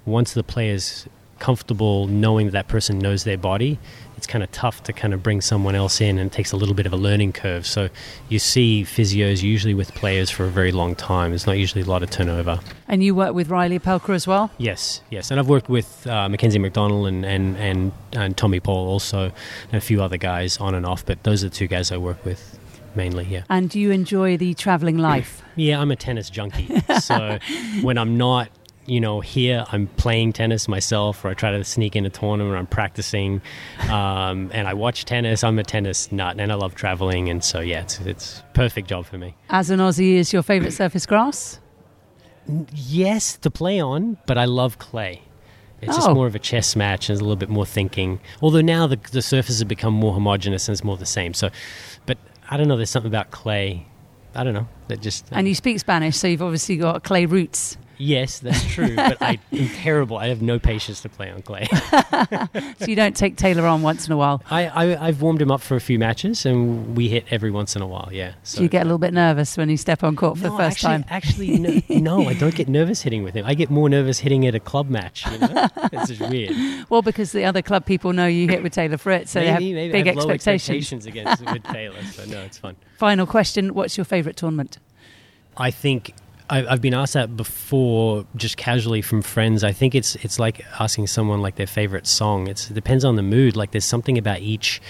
once 0.05 0.35
the 0.35 0.43
player's 0.43 1.07
comfortable 1.39 2.07
knowing 2.07 2.47
that 2.47 2.53
that 2.53 2.69
person 2.69 2.99
knows 2.99 3.25
their 3.25 3.37
body, 3.37 3.79
it's 4.17 4.27
kind 4.27 4.43
of 4.43 4.51
tough 4.53 4.83
to 4.85 4.93
kind 4.93 5.13
of 5.13 5.23
bring 5.23 5.41
someone 5.41 5.75
else 5.75 6.01
in 6.01 6.19
and 6.19 6.31
it 6.31 6.35
takes 6.35 6.53
a 6.53 6.57
little 6.57 6.75
bit 6.75 6.87
of 6.87 6.93
a 6.93 6.97
learning 6.97 7.33
curve. 7.33 7.67
So 7.67 7.91
you 8.29 8.39
see 8.39 8.85
physios 8.85 9.43
usually 9.43 9.75
with 9.75 9.93
players 9.95 10.31
for 10.31 10.45
a 10.45 10.49
very 10.49 10.73
long 10.73 10.95
time. 10.95 11.31
There's 11.33 11.47
not 11.47 11.59
usually 11.59 11.83
a 11.83 11.87
lot 11.87 12.03
of 12.03 12.11
turnover. 12.11 12.61
And 12.89 13.05
you 13.05 13.15
work 13.15 13.35
with 13.35 13.51
Reilly 13.51 13.79
Opelka 13.79 14.15
as 14.15 14.27
well? 14.27 14.51
Yes, 14.57 15.03
yes. 15.11 15.31
And 15.31 15.39
I've 15.39 15.49
worked 15.49 15.69
with 15.69 16.07
uh, 16.07 16.29
Mackenzie 16.29 16.59
McDonald 16.59 17.09
and, 17.09 17.27
and, 17.27 17.57
and, 17.59 17.93
and 18.13 18.37
Tommy 18.37 18.61
Paul 18.61 18.89
also, 18.89 19.33
and 19.71 19.75
a 19.75 19.81
few 19.81 20.03
other 20.03 20.17
guys 20.17 20.57
on 20.59 20.75
and 20.75 20.87
off, 20.87 21.05
but 21.05 21.23
those 21.25 21.45
are 21.45 21.49
the 21.51 21.55
two 21.55 21.67
guys 21.67 21.93
I 21.93 21.99
work 21.99 22.25
with 22.25 22.56
mainly, 22.97 23.25
yeah. 23.25 23.43
And 23.49 23.69
do 23.71 23.79
you 23.79 23.91
enjoy 23.91 24.37
the 24.37 24.55
travelling 24.55 24.99
life? 25.13 25.43
Yeah, 25.57 25.81
I'm 25.81 25.91
a 25.91 25.97
tennis 25.97 26.31
junkie. 26.31 26.81
so 27.01 27.39
when 27.83 27.99
I'm 27.99 28.17
not, 28.17 28.49
you 28.87 29.01
know, 29.01 29.21
here, 29.21 29.65
I'm 29.73 29.89
playing 29.97 30.33
tennis 30.33 30.69
myself, 30.69 31.25
or 31.25 31.29
I 31.29 31.35
try 31.35 31.51
to 31.51 31.65
sneak 31.65 31.97
in 31.97 32.07
a 32.07 32.11
tournament, 32.11 32.57
I'm 32.57 32.67
practicing, 32.67 33.41
um, 33.91 34.51
and 34.55 34.69
I 34.69 34.75
watch 34.75 35.05
tennis. 35.05 35.43
I'm 35.45 35.59
a 35.59 35.65
tennis 35.65 36.11
nut, 36.13 36.37
and 36.39 36.53
I 36.53 36.55
love 36.55 36.75
traveling, 36.75 37.29
and 37.29 37.43
so 37.43 37.61
yeah, 37.61 37.83
it's 37.83 37.99
it's 38.01 38.43
perfect 38.55 38.89
job 38.89 39.07
for 39.07 39.19
me. 39.19 39.35
As 39.51 39.71
an 39.71 39.81
Aussie, 39.81 40.15
is 40.15 40.33
your 40.33 40.43
favourite 40.43 40.73
surface 40.83 41.05
grass? 41.07 41.59
Yes, 42.75 43.37
to 43.39 43.51
play 43.51 43.81
on, 43.81 44.19
but 44.27 44.39
I 44.39 44.45
love 44.45 44.79
clay. 44.79 45.23
It's 45.83 45.95
just 45.97 46.09
Oh. 46.09 46.15
more 46.15 46.27
of 46.27 46.35
a 46.35 46.39
chess 46.39 46.75
match 46.77 47.09
and 47.09 47.15
there's 47.15 47.21
a 47.21 47.25
little 47.25 47.37
bit 47.37 47.49
more 47.51 47.67
thinking. 47.67 48.21
Although 48.41 48.63
now 48.63 48.87
the, 48.87 48.99
the 49.13 49.21
surfaces 49.21 49.59
have 49.59 49.69
become 49.69 49.93
more 49.93 50.15
homogenous 50.15 50.69
and 50.69 50.73
it's 50.75 50.83
more 50.85 50.97
the 50.97 51.05
same. 51.05 51.35
So, 51.35 51.51
but 52.07 52.17
I 52.49 52.57
don't 52.57 52.69
know. 52.69 52.77
There's 52.77 52.91
something 52.91 53.11
about 53.11 53.31
clay. 53.31 53.87
I 54.35 54.45
don't 54.45 54.55
know. 54.55 54.69
That 54.89 55.01
just 55.01 55.27
And 55.33 55.49
you 55.49 55.55
speak 55.55 55.81
Spanish, 55.81 56.17
so 56.17 56.29
you've 56.29 56.43
obviously 56.43 56.77
got 56.77 57.03
clay 57.03 57.27
roots. 57.27 57.77
Yes, 57.99 58.39
that's 58.39 58.65
true. 58.65 58.95
but 58.95 59.21
I 59.21 59.39
am 59.53 59.69
terrible. 59.69 60.17
I 60.17 60.29
have 60.29 60.43
no 60.43 60.59
patience 60.59 61.01
to 61.03 61.09
play 61.09 61.31
on 61.31 61.43
clay. 61.43 61.69
So 62.79 62.87
you 62.87 62.97
don't 62.97 63.17
take 63.17 63.37
Taylor 63.37 63.67
on 63.67 63.83
once 63.83 64.07
in 64.07 64.13
a 64.13 64.17
while. 64.17 64.43
I, 64.51 64.67
I 64.67 65.09
I've 65.09 65.23
warmed 65.23 65.41
him 65.41 65.51
up 65.51 65.61
for 65.61 65.77
a 65.77 65.81
few 65.81 65.99
matches, 65.99 66.45
and 66.45 66.97
we 66.97 67.09
hit 67.09 67.25
every 67.31 67.51
once 67.51 67.75
in 67.75 67.83
a 67.83 67.87
while. 67.87 68.09
Yeah. 68.13 68.35
So 68.43 68.63
you 68.63 68.69
get 68.69 68.83
a 68.83 68.85
little 68.85 68.99
bit 68.99 69.15
nervous 69.15 69.57
when 69.57 69.69
you 69.71 69.77
step 69.77 70.05
on 70.05 70.15
court 70.15 70.39
for 70.39 70.45
no, 70.45 70.51
the 70.51 70.57
first 70.57 70.85
actually, 70.85 70.89
time. 70.89 71.05
Actually, 71.09 71.59
no, 71.59 71.83
no, 72.21 72.29
I 72.29 72.35
don't 72.35 72.55
get 72.55 72.69
nervous 72.69 73.03
hitting 73.03 73.23
with 73.23 73.35
him. 73.35 73.45
I 73.47 73.55
get 73.55 73.71
more 73.71 73.89
nervous 73.89 74.19
hitting 74.19 74.47
at 74.47 74.55
a 74.55 74.61
club 74.61 74.89
match. 74.91 75.27
You 75.27 75.39
know? 75.39 75.69
it's 75.93 76.09
just 76.09 76.31
weird. 76.31 76.55
Well, 76.91 77.03
because 77.03 77.33
the 77.33 77.45
other 77.45 77.63
club 77.63 77.87
people 77.87 78.13
know 78.13 78.27
you 78.27 78.49
hit 78.49 78.63
with 78.63 78.73
Taylor 78.73 78.99
Fritz, 78.99 79.31
so 79.31 79.41
they 79.41 79.47
have 79.47 79.61
maybe, 79.61 79.75
maybe 79.75 79.93
big 79.93 80.07
I 80.07 80.11
have 80.11 80.17
expectations. 80.19 81.07
expectations 81.07 81.07
against 81.07 81.45
with 81.45 81.65
Taylor. 81.65 82.03
So 82.13 82.25
no, 82.27 82.41
it's 82.43 82.59
fun. 82.59 82.77
Final 82.99 83.27
question 83.27 83.75
What's 83.75 83.97
your 83.97 84.05
favourite 84.05 84.37
tournament? 84.37 84.79
I 85.57 85.71
think 85.71 86.13
I've 86.49 86.81
been 86.81 86.95
asked 86.95 87.15
that 87.15 87.37
before, 87.37 88.25
just 88.37 88.57
casually 88.57 89.03
from 89.03 89.23
friends. 89.23 89.65
I 89.65 89.73
think 89.73 89.95
it's 89.95 90.15
it's 90.17 90.39
like 90.39 90.65
asking 90.79 91.09
someone 91.09 91.43
like 91.43 91.57
their 91.57 91.67
favorite 91.67 92.07
song. 92.07 92.47
It's, 92.47 92.71
it 92.71 92.75
depends 92.75 93.05
on 93.05 93.17
the 93.17 93.23
mood. 93.23 93.57
Like 93.57 93.73
there's 93.73 93.85
something 93.85 94.17
about 94.17 94.41
each 94.41 94.81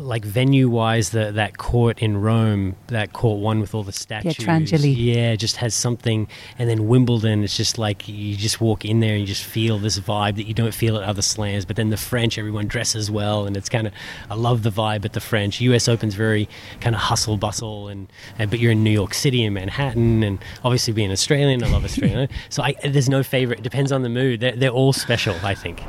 like 0.00 0.24
venue 0.24 0.68
wise, 0.68 1.10
the 1.10 1.30
that 1.32 1.58
court 1.58 1.98
in 2.00 2.20
Rome, 2.20 2.76
that 2.88 3.12
court 3.12 3.40
one 3.40 3.60
with 3.60 3.74
all 3.74 3.82
the 3.82 3.92
statues, 3.92 4.36
Pietrangeli. 4.36 4.94
yeah, 4.96 5.36
just 5.36 5.56
has 5.56 5.74
something. 5.74 6.26
And 6.58 6.68
then 6.68 6.88
Wimbledon, 6.88 7.44
it's 7.44 7.56
just 7.56 7.78
like 7.78 8.08
you 8.08 8.36
just 8.36 8.60
walk 8.60 8.84
in 8.84 9.00
there 9.00 9.12
and 9.12 9.20
you 9.20 9.26
just 9.26 9.44
feel 9.44 9.78
this 9.78 9.98
vibe 9.98 10.36
that 10.36 10.44
you 10.44 10.54
don't 10.54 10.74
feel 10.74 10.96
at 10.96 11.02
other 11.02 11.22
slams. 11.22 11.64
But 11.64 11.76
then 11.76 11.90
the 11.90 11.96
French, 11.96 12.38
everyone 12.38 12.66
dresses 12.66 13.10
well, 13.10 13.46
and 13.46 13.56
it's 13.56 13.68
kind 13.68 13.86
of 13.86 13.92
I 14.30 14.34
love 14.34 14.62
the 14.62 14.70
vibe 14.70 15.04
at 15.04 15.12
the 15.12 15.20
French. 15.20 15.60
U.S. 15.60 15.88
Open's 15.88 16.14
very 16.14 16.48
kind 16.80 16.94
of 16.94 17.02
hustle 17.02 17.36
bustle, 17.36 17.88
and, 17.88 18.10
and 18.38 18.50
but 18.50 18.58
you're 18.58 18.72
in 18.72 18.82
New 18.82 18.90
York 18.90 19.14
City 19.14 19.44
and 19.44 19.54
Manhattan, 19.54 20.22
and 20.22 20.38
obviously 20.64 20.92
being 20.92 21.12
Australian, 21.12 21.62
I 21.62 21.68
love 21.70 21.84
Australia. 21.84 22.28
so 22.48 22.62
I, 22.62 22.74
there's 22.84 23.08
no 23.08 23.22
favorite. 23.22 23.60
It 23.60 23.62
depends 23.62 23.92
on 23.92 24.02
the 24.02 24.08
mood. 24.08 24.40
They're, 24.40 24.56
they're 24.56 24.70
all 24.70 24.92
special, 24.92 25.36
I 25.42 25.54
think. 25.54 25.82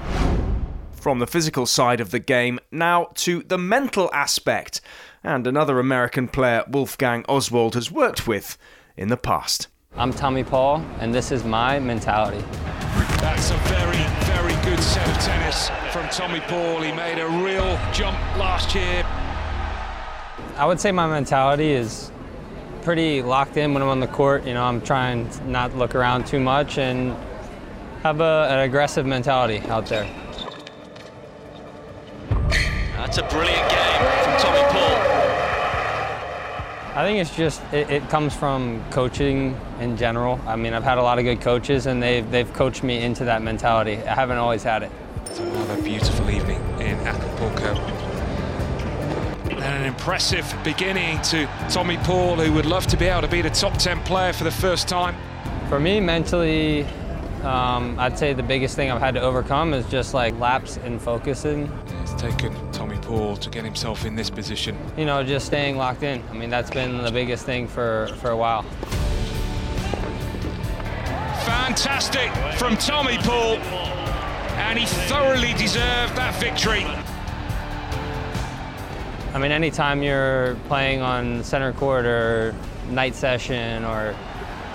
From 1.01 1.17
the 1.17 1.25
physical 1.25 1.65
side 1.65 2.00
of 2.00 2.12
the 2.12 2.20
game, 2.20 2.60
now 2.72 3.08
to 3.15 3.41
the 3.41 3.58
mental 3.58 4.12
aspect, 4.13 4.81
and 5.24 5.48
another 5.48 5.79
American 5.79 6.27
player 6.27 6.63
Wolfgang 6.70 7.25
Oswald 7.27 7.74
has 7.74 7.91
worked 7.91 8.27
with 8.27 8.55
in 8.96 9.08
the 9.08 9.17
past. 9.17 9.67
I'm 9.96 10.13
Tommy 10.13 10.43
Paul, 10.43 10.86
and 11.00 11.12
this 11.12 11.31
is 11.31 11.43
my 11.43 11.79
mentality. 11.79 12.46
That's 13.20 13.50
a 13.50 13.58
very, 13.63 14.03
very 14.27 14.53
good 14.63 14.79
set 14.79 15.10
of 15.10 15.17
tennis 15.24 15.70
from 15.91 16.08
Tommy 16.10 16.39
Paul. 16.41 16.81
He 16.81 16.91
made 16.91 17.17
a 17.17 17.27
real 17.27 17.79
jump 17.91 18.20
last 18.38 18.75
year. 18.75 19.03
I 20.55 20.67
would 20.67 20.79
say 20.79 20.91
my 20.91 21.08
mentality 21.08 21.72
is 21.72 22.12
pretty 22.84 23.24
locked 23.24 23.58
in 23.58 23.74
when 23.74 23.81
I'm 23.81 23.89
on 23.89 24.01
the 24.01 24.08
court. 24.08 24.46
You 24.46 24.53
know, 24.53 24.65
I'm 24.65 24.81
trying 24.81 25.24
not 25.24 25.34
to 25.34 25.50
not 25.50 25.75
look 25.75 25.96
around 25.96 26.27
too 26.27 26.39
much 26.39 26.77
and 26.77 27.17
have 28.03 28.22
a, 28.22 28.50
an 28.51 28.60
aggressive 28.60 29.08
mentality 29.08 29.62
out 29.62 29.88
there. 29.88 30.08
That's 33.12 33.30
a 33.30 33.36
brilliant 33.36 33.70
game 33.70 34.00
from 34.24 34.38
Tommy 34.38 34.62
Paul. 34.72 34.96
I 36.96 37.03
think 37.03 37.20
it's 37.20 37.36
just 37.36 37.62
it, 37.74 37.89
it 37.89 38.08
comes 38.08 38.34
from 38.34 38.82
coaching 38.89 39.60
in 39.82 39.98
general. 39.98 40.39
I 40.48 40.56
mean, 40.56 40.74
I've 40.74 40.86
had 40.86 40.98
a 40.98 41.01
lot 41.01 41.20
of 41.20 41.25
good 41.25 41.41
coaches, 41.41 41.88
and 41.88 42.01
they've 42.01 42.32
they've 42.32 42.53
coached 42.53 42.84
me 42.84 43.03
into 43.03 43.25
that 43.25 43.41
mentality. 43.41 43.98
I 43.98 44.15
haven't 44.15 44.38
always 44.38 44.63
had 44.63 44.84
it. 44.84 44.91
It's 45.25 45.39
another 45.39 45.82
beautiful 45.82 46.30
evening 46.30 46.62
in 46.80 46.96
Acapulco. 47.06 47.74
And 49.50 49.62
an 49.62 49.84
impressive 49.84 50.50
beginning 50.63 51.22
to 51.24 51.50
Tommy 51.70 51.98
Paul, 51.98 52.38
who 52.38 52.53
would 52.53 52.65
love 52.65 52.88
to 52.88 52.96
be 52.96 53.08
able 53.08 53.24
to 53.24 53.27
be 53.27 53.41
the 53.41 53.50
top 53.50 53.74
10 53.74 54.03
player 54.03 54.32
for 54.32 54.46
the 54.46 54.51
first 54.51 54.88
time. 54.88 55.18
For 55.68 55.82
me, 55.82 56.00
mentally, 56.00 56.88
um, 57.43 57.98
I'd 58.00 58.17
say 58.19 58.33
the 58.33 58.43
biggest 58.43 58.75
thing 58.75 58.91
I've 58.91 59.01
had 59.01 59.15
to 59.15 59.21
overcome 59.21 59.74
is 59.74 59.86
just 59.88 60.13
like 60.13 60.38
lapse 60.39 60.77
in 60.77 61.00
focusing. 61.00 61.71
It's 62.01 62.13
taken 62.13 62.53
Tommy 62.71 62.98
Paul 62.98 63.36
to 63.38 63.50
get 63.50 63.63
himself 63.65 64.05
in 64.05 64.15
this 64.15 64.29
position. 64.29 64.77
You 64.95 65.05
know, 65.05 65.24
just 65.24 65.48
staying 65.48 65.77
locked 65.77 66.03
in. 66.03 66.24
I 66.29 66.33
mean, 66.33 66.50
that's 66.50 66.69
been 66.69 67.01
the 67.01 67.12
biggest 67.12 67.45
thing 67.45 67.67
for, 67.67 68.07
for 68.17 68.29
a 68.29 68.38
while. 68.38 68.63
Fantastic 71.45 72.31
from 72.57 72.77
Tommy 72.77 73.17
Paul, 73.17 73.57
and 74.57 74.77
he 74.77 74.86
thoroughly 74.86 75.53
deserved 75.53 76.15
that 76.15 76.36
victory. 76.39 76.86
I 79.33 79.39
mean, 79.39 79.51
anytime 79.51 80.03
you're 80.03 80.55
playing 80.67 81.01
on 81.01 81.43
center 81.43 81.71
court 81.74 82.05
or 82.05 82.53
night 82.89 83.15
session 83.15 83.86
or 83.86 84.15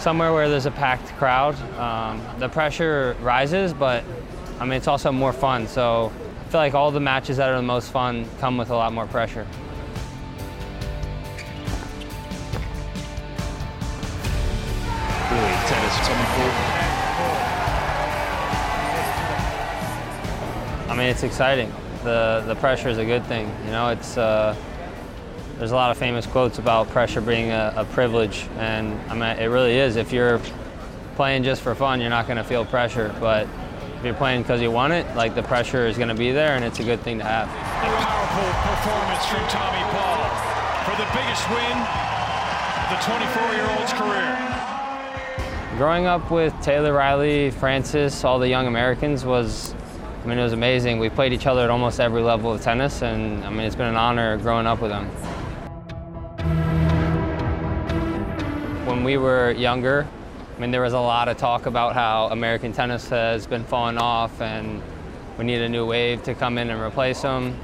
somewhere 0.07 0.33
where 0.33 0.49
there's 0.49 0.67
a 0.67 0.71
packed 0.71 1.09
crowd, 1.17 1.57
um, 1.81 2.23
the 2.39 2.49
pressure 2.49 3.17
rises, 3.21 3.75
but 3.75 4.05
I 4.61 4.65
mean, 4.65 4.75
it's 4.75 4.87
also 4.87 5.11
more 5.11 5.33
fun. 5.33 5.67
So 5.67 6.13
I 6.43 6.45
feel 6.49 6.61
like 6.61 6.75
all 6.75 6.93
the 6.93 7.01
matches 7.01 7.39
that 7.39 7.49
are 7.49 7.57
the 7.57 7.63
most 7.63 7.91
fun 7.91 8.25
come 8.39 8.57
with 8.57 8.71
a 8.71 8.77
lot 8.77 8.93
more 8.93 9.09
pressure. 9.09 9.45
Brilliant 15.29 15.67
tennis. 15.67 15.97
I 20.89 20.95
mean, 20.97 21.09
it's 21.09 21.25
exciting. 21.25 21.73
The 22.05 22.45
the 22.47 22.55
pressure 22.55 22.91
is 22.91 22.99
a 22.99 23.05
good 23.05 23.27
thing. 23.27 23.53
You 23.65 23.73
know, 23.73 23.89
it's 23.89 24.17
uh, 24.17 24.55
there's 25.59 25.73
a 25.73 25.75
lot 25.75 25.91
of 25.91 25.97
famous 25.97 26.27
quotes 26.27 26.59
about 26.59 26.89
pressure 26.91 27.21
being 27.21 27.51
a, 27.51 27.73
a 27.77 27.85
privilege, 27.87 28.47
and 28.59 28.93
I 29.11 29.15
mean, 29.15 29.39
it 29.39 29.47
really 29.47 29.77
is. 29.79 29.97
If 29.97 30.13
you're 30.13 30.41
playing 31.15 31.45
just 31.45 31.63
for 31.63 31.75
fun, 31.75 32.01
you're 32.01 32.11
not 32.11 32.27
going 32.27 32.37
to 32.37 32.45
feel 32.45 32.65
pressure. 32.65 33.15
But 33.19 33.49
if 33.97 34.05
you're 34.05 34.15
playing 34.15 34.43
because 34.43 34.61
you 34.61 34.71
want 34.71 34.93
it, 34.93 35.07
like 35.17 35.35
the 35.35 35.43
pressure 35.43 35.87
is 35.87 35.97
going 35.97 36.11
to 36.11 36.15
be 36.15 36.31
there, 36.31 36.57
and 36.57 36.65
it's 36.65 36.79
a 36.79 36.85
good 36.85 37.01
thing 37.01 37.19
to 37.19 37.25
have. 37.25 37.49
A 37.49 37.53
powerful 38.05 38.53
performance 38.69 39.25
from 39.25 39.49
Tommy 39.49 39.83
Paul 39.97 40.29
for 40.85 40.95
the 41.01 41.09
biggest 41.17 41.49
win 41.49 41.77
of 42.77 42.93
the 42.93 43.01
24-year-old's 43.09 43.93
career. 43.95 44.37
Growing 45.79 46.07
up 46.07 46.31
with 46.31 46.55
Taylor 46.61 46.93
Reilly, 46.93 47.51
Frances, 47.51 48.25
all 48.25 48.39
the 48.39 48.49
young 48.49 48.67
Americans 48.67 49.25
was, 49.25 49.75
I 50.23 50.27
mean, 50.27 50.39
it 50.39 50.43
was 50.43 50.53
amazing. 50.53 50.99
We 50.99 51.09
played 51.09 51.33
each 51.33 51.47
other 51.47 51.63
at 51.63 51.71
almost 51.71 51.99
every 51.99 52.23
level 52.23 52.53
of 52.53 52.61
tennis, 52.61 53.03
and 53.03 53.43
I 53.45 53.51
mean, 53.51 53.61
it's 53.61 53.77
been 53.77 53.89
an 53.89 53.97
honor 53.97 54.37
growing 54.39 54.67
up 54.67 54.83
with 54.83 54.91
them. 54.91 55.11
We 59.07 59.17
were 59.17 59.53
younger, 59.53 60.05
I 60.57 60.61
mean, 60.61 60.73
there 60.73 60.83
was 60.83 60.93
a 60.93 60.99
lot 60.99 61.29
of 61.29 61.37
talk 61.37 61.67
about 61.67 61.95
how 61.95 62.27
American 62.33 62.73
tennis 62.73 63.09
has 63.11 63.47
been 63.47 63.63
falling 63.63 63.99
off, 63.99 64.41
and 64.41 64.83
we 65.39 65.45
need 65.45 65.63
a 65.63 65.69
new 65.69 65.87
wave 65.87 66.25
to 66.25 66.35
come 66.35 66.59
in 66.59 66.71
and 66.71 66.83
replace 66.83 67.23
them. 67.23 67.55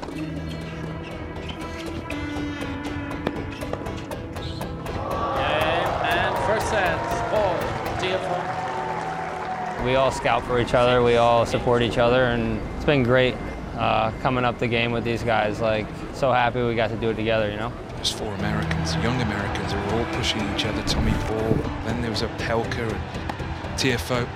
And 6.04 6.38
first 6.46 6.68
set, 6.70 6.96
Paul, 7.30 7.56
Tiafoe. 7.98 9.84
We 9.84 9.96
all 9.96 10.12
scout 10.12 10.44
for 10.44 10.60
each 10.60 10.74
other, 10.74 11.02
we 11.02 11.16
all 11.16 11.44
support 11.44 11.82
each 11.82 11.98
other, 11.98 12.26
and 12.26 12.62
it's 12.76 12.84
been 12.84 13.02
great 13.02 13.34
uh, 13.76 14.12
coming 14.20 14.44
up 14.44 14.60
the 14.60 14.68
game 14.68 14.92
with 14.92 15.02
these 15.02 15.24
guys. 15.24 15.60
Like, 15.60 15.88
so 16.14 16.30
happy 16.30 16.62
we 16.62 16.76
got 16.76 16.90
to 16.90 16.96
do 16.96 17.10
it 17.10 17.16
together, 17.16 17.50
you 17.50 17.56
know? 17.56 17.72
Just 18.02 18.18
four 18.18 18.34
Americans, 18.34 18.96
young 18.96 19.22
Americans, 19.22 19.72
who 19.72 19.78
were 19.78 20.00
all 20.00 20.14
pushing 20.16 20.40
each 20.56 20.64
other. 20.64 20.82
Tommy 20.88 21.12
Paul, 21.12 21.54
then 21.84 22.02
there 22.02 22.10
was 22.10 22.22
Opelka 22.22 22.90
and 22.90 23.78
Tiafoe. 23.78 24.26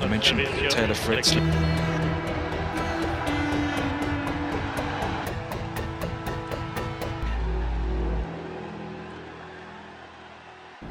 I 0.00 0.06
mentioned 0.08 0.44
Taylor 0.72 0.94
Fritz. 0.94 1.36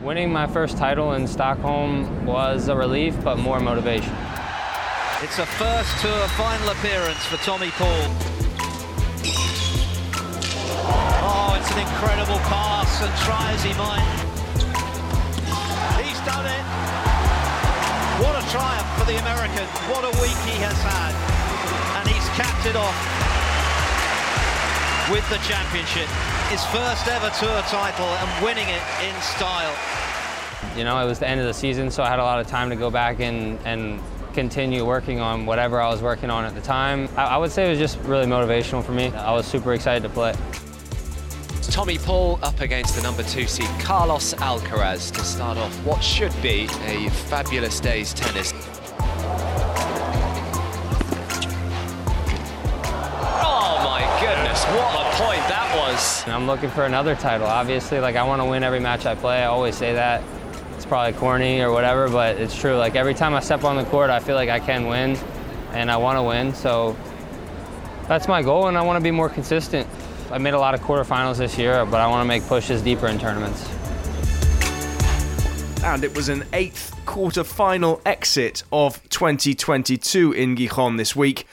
Winning 0.02 0.32
my 0.32 0.48
first 0.48 0.78
title 0.78 1.16
in 1.16 1.28
Stockholm 1.28 2.26
was 2.26 2.70
a 2.70 2.76
relief, 2.78 3.22
but 3.26 3.40
more 3.40 3.60
motivation. 3.60 4.16
It's 5.22 5.38
a 5.38 5.46
first 5.46 6.00
tour 6.02 6.28
final 6.30 6.70
appearance 6.70 7.26
for 7.26 7.36
Tommy 7.44 7.72
Paul. 7.72 8.40
It's 11.60 11.72
an 11.76 11.80
incredible 11.80 12.40
pass, 12.48 13.04
and 13.04 13.12
try 13.28 13.52
as 13.52 13.62
he 13.62 13.76
might. 13.76 14.08
He's 16.00 16.16
done 16.24 16.48
it. 16.48 16.64
What 18.24 18.40
a 18.40 18.44
triumph 18.48 18.88
for 18.96 19.04
the 19.04 19.20
American. 19.20 19.68
What 19.92 20.08
a 20.08 20.14
week 20.24 20.40
he 20.48 20.56
has 20.64 20.80
had. 20.80 21.12
And 22.00 22.08
he's 22.08 22.24
capped 22.40 22.66
it 22.66 22.78
off 22.80 22.96
with 25.12 25.28
the 25.28 25.36
championship. 25.44 26.08
His 26.48 26.64
first 26.72 27.08
ever 27.12 27.30
tour 27.36 27.62
title 27.68 28.08
and 28.08 28.44
winning 28.46 28.70
it 28.70 28.82
in 29.04 29.14
style. 29.22 29.76
You 30.78 30.86
know, 30.86 30.98
it 31.04 31.06
was 31.06 31.20
the 31.20 31.28
end 31.28 31.42
of 31.42 31.46
the 31.46 31.54
season, 31.54 31.92
so 31.92 32.04
I 32.04 32.10
had 32.10 32.20
a 32.20 32.24
lot 32.24 32.40
of 32.40 32.48
time 32.48 32.70
to 32.70 32.78
go 32.78 32.90
back 32.90 33.20
and, 33.20 33.60
and 33.66 34.00
continue 34.34 34.86
working 34.86 35.20
on 35.20 35.46
whatever 35.46 35.82
I 35.82 35.90
was 35.90 36.02
working 36.02 36.30
on 36.30 36.46
at 36.46 36.56
the 36.56 36.62
time. 36.62 37.10
I, 37.18 37.36
I 37.36 37.38
would 37.38 37.52
say 37.52 37.66
it 37.66 37.70
was 37.70 37.80
just 37.80 38.00
really 38.04 38.28
motivational 38.28 38.82
for 38.82 38.94
me. 38.94 39.08
I 39.08 39.34
was 39.34 39.46
super 39.46 39.74
excited 39.74 40.04
to 40.04 40.10
play. 40.10 40.34
Tommy 41.80 41.98
Paul 41.98 42.38
up 42.44 42.60
against 42.60 42.98
the 42.98 43.02
number 43.02 43.24
two 43.24 43.48
seed 43.48 43.70
Carlos 43.80 44.34
Alcaraz 44.34 45.14
to 45.14 45.22
start 45.22 45.58
off 45.58 45.74
what 45.86 46.04
should 46.04 46.34
be 46.42 46.68
a 46.84 47.10
fabulous 47.10 47.80
day's 47.80 48.14
tennis. 48.14 48.52
Oh 53.42 53.80
my 53.82 54.02
goodness, 54.20 54.66
what 54.66 54.94
a 54.94 55.06
point 55.24 55.40
that 55.48 55.74
was! 55.78 56.28
I'm 56.28 56.48
looking 56.48 56.70
for 56.70 56.84
another 56.84 57.16
title. 57.16 57.48
Obviously, 57.48 58.02
like 58.02 58.18
I 58.18 58.24
want 58.24 58.42
to 58.42 58.46
win 58.46 58.62
every 58.62 58.82
match 58.82 59.06
I 59.06 59.16
play. 59.16 59.42
I 59.42 59.46
always 59.46 59.76
say 59.76 59.94
that. 59.94 60.22
It's 60.76 60.86
probably 60.86 61.18
corny 61.18 61.62
or 61.62 61.72
whatever, 61.72 62.10
but 62.10 62.36
it's 62.42 62.60
true. 62.60 62.76
Like 62.76 62.98
every 62.98 63.14
time 63.14 63.34
I 63.34 63.40
step 63.40 63.64
on 63.64 63.78
the 63.78 63.86
court, 63.86 64.10
I 64.10 64.20
feel 64.20 64.36
like 64.36 64.50
I 64.50 64.60
can 64.60 64.88
win, 64.88 65.18
and 65.72 65.90
I 65.90 65.96
want 65.96 66.18
to 66.18 66.24
win. 66.24 66.54
So 66.54 66.98
that's 68.10 68.28
my 68.28 68.42
goal, 68.42 68.68
and 68.68 68.78
I 68.78 68.82
want 68.82 68.98
to 68.98 69.02
be 69.02 69.12
more 69.12 69.30
consistent. 69.30 69.88
I 70.32 70.38
made 70.38 70.54
a 70.54 70.60
lot 70.60 70.76
of 70.76 70.82
quarterfinals 70.82 71.38
this 71.38 71.58
year, 71.58 71.84
but 71.86 72.00
I 72.00 72.08
want 72.08 72.22
to 72.22 72.28
make 72.28 72.44
pushes 72.44 72.84
deeper 72.84 73.08
in 73.08 73.18
tournaments. 73.18 73.68
And 75.84 76.04
it 76.04 76.16
was 76.16 76.30
an 76.30 76.46
eighth 76.54 76.96
quarter 77.08 77.44
final 77.44 78.00
exit 78.06 78.62
of 78.72 79.02
2022 79.10 80.32
in 80.34 80.56
Gijon 80.56 80.98
this 80.98 81.16
week. 81.16 81.48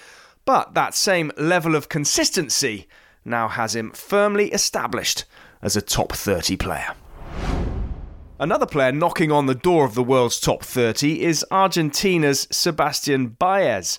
But 0.44 0.74
that 0.74 0.94
same 0.94 1.32
level 1.38 1.74
of 1.74 1.88
consistency 1.88 2.86
now 3.24 3.48
has 3.48 3.74
him 3.74 3.92
firmly 3.92 4.52
established 4.52 5.24
as 5.62 5.74
a 5.74 5.80
top 5.80 6.12
30 6.12 6.58
player. 6.58 6.94
Another 8.38 8.66
player 8.66 8.92
knocking 8.92 9.32
on 9.32 9.46
the 9.46 9.54
door 9.54 9.86
of 9.86 9.94
the 9.94 10.02
world's 10.02 10.38
top 10.38 10.62
30 10.62 11.22
is 11.22 11.46
Argentina's 11.50 12.46
Sebastian 12.50 13.28
Baez. 13.28 13.98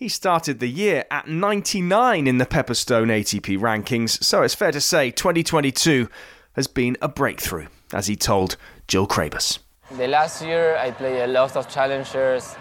He 0.00 0.08
started 0.08 0.60
the 0.60 0.66
year 0.66 1.04
at 1.10 1.28
99 1.28 2.26
in 2.26 2.38
the 2.38 2.46
Pepperstone 2.46 3.08
ATP 3.08 3.58
rankings, 3.58 4.24
so 4.24 4.40
it's 4.40 4.54
fair 4.54 4.72
to 4.72 4.80
say 4.80 5.10
2022 5.10 6.08
has 6.54 6.66
been 6.66 6.96
a 7.02 7.08
breakthrough, 7.08 7.66
as 7.92 8.06
he 8.06 8.16
told 8.16 8.56
Jill 8.88 9.06
Craybas. 9.06 9.58
The 9.90 10.08
last 10.08 10.42
year 10.42 10.74
I 10.78 10.92
played 10.92 11.20
a 11.20 11.26
lot 11.26 11.54
of 11.54 11.68
challengers. 11.68 12.56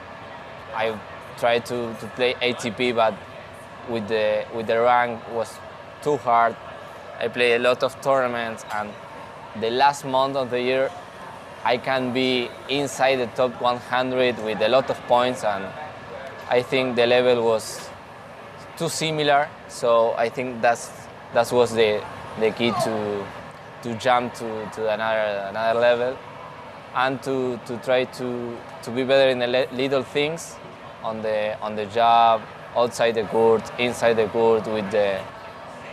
I 0.76 1.00
tried 1.38 1.66
to, 1.68 1.96
to 2.02 2.08
play 2.18 2.34
ATP, 2.34 2.94
but 2.94 3.14
with 3.90 4.10
the 4.10 4.44
with 4.54 4.68
the 4.68 4.82
rank 4.82 5.26
was 5.32 5.50
too 6.02 6.18
hard. 6.18 6.58
I 7.22 7.30
played 7.30 7.56
a 7.56 7.60
lot 7.60 7.84
of 7.84 8.02
tournaments, 8.02 8.66
and 8.74 8.90
the 9.62 9.70
last 9.70 10.04
month 10.04 10.36
of 10.36 10.50
the 10.50 10.62
year 10.62 10.92
I 11.64 11.78
can 11.78 12.12
be 12.12 12.50
inside 12.68 13.16
the 13.16 13.28
top 13.28 13.62
100 13.62 14.44
with 14.44 14.62
a 14.62 14.68
lot 14.68 14.90
of 14.90 14.98
points, 15.08 15.46
and 15.46 15.64
I 16.50 16.62
think 16.64 16.96
the 16.96 17.06
level 17.06 17.44
was 17.44 17.90
too 18.78 18.90
similar. 18.90 19.48
So 19.68 20.14
I 20.18 20.30
think 20.30 20.62
that's 20.62 20.90
that 21.34 21.52
was 21.52 21.74
the 21.74 22.04
the 22.40 22.52
key 22.52 22.72
to 22.84 23.26
to 23.84 23.96
jump 23.96 24.34
to, 24.34 24.70
to 24.74 24.90
another 24.92 25.48
another 25.50 25.80
level, 25.80 26.18
and 26.96 27.22
to, 27.24 27.60
to 27.66 27.78
try 27.78 28.04
to, 28.04 28.58
to 28.84 28.92
be 28.92 29.04
better 29.04 29.30
in 29.30 29.40
the 29.40 29.48
little 29.72 30.04
things 30.04 30.56
on 31.04 31.22
the 31.22 31.58
on 31.62 31.76
the 31.76 31.86
job, 31.86 32.42
outside 32.76 33.12
the 33.12 33.24
court, 33.24 33.62
inside 33.80 34.14
the 34.16 34.28
court 34.28 34.68
with 34.68 34.90
the 34.92 35.20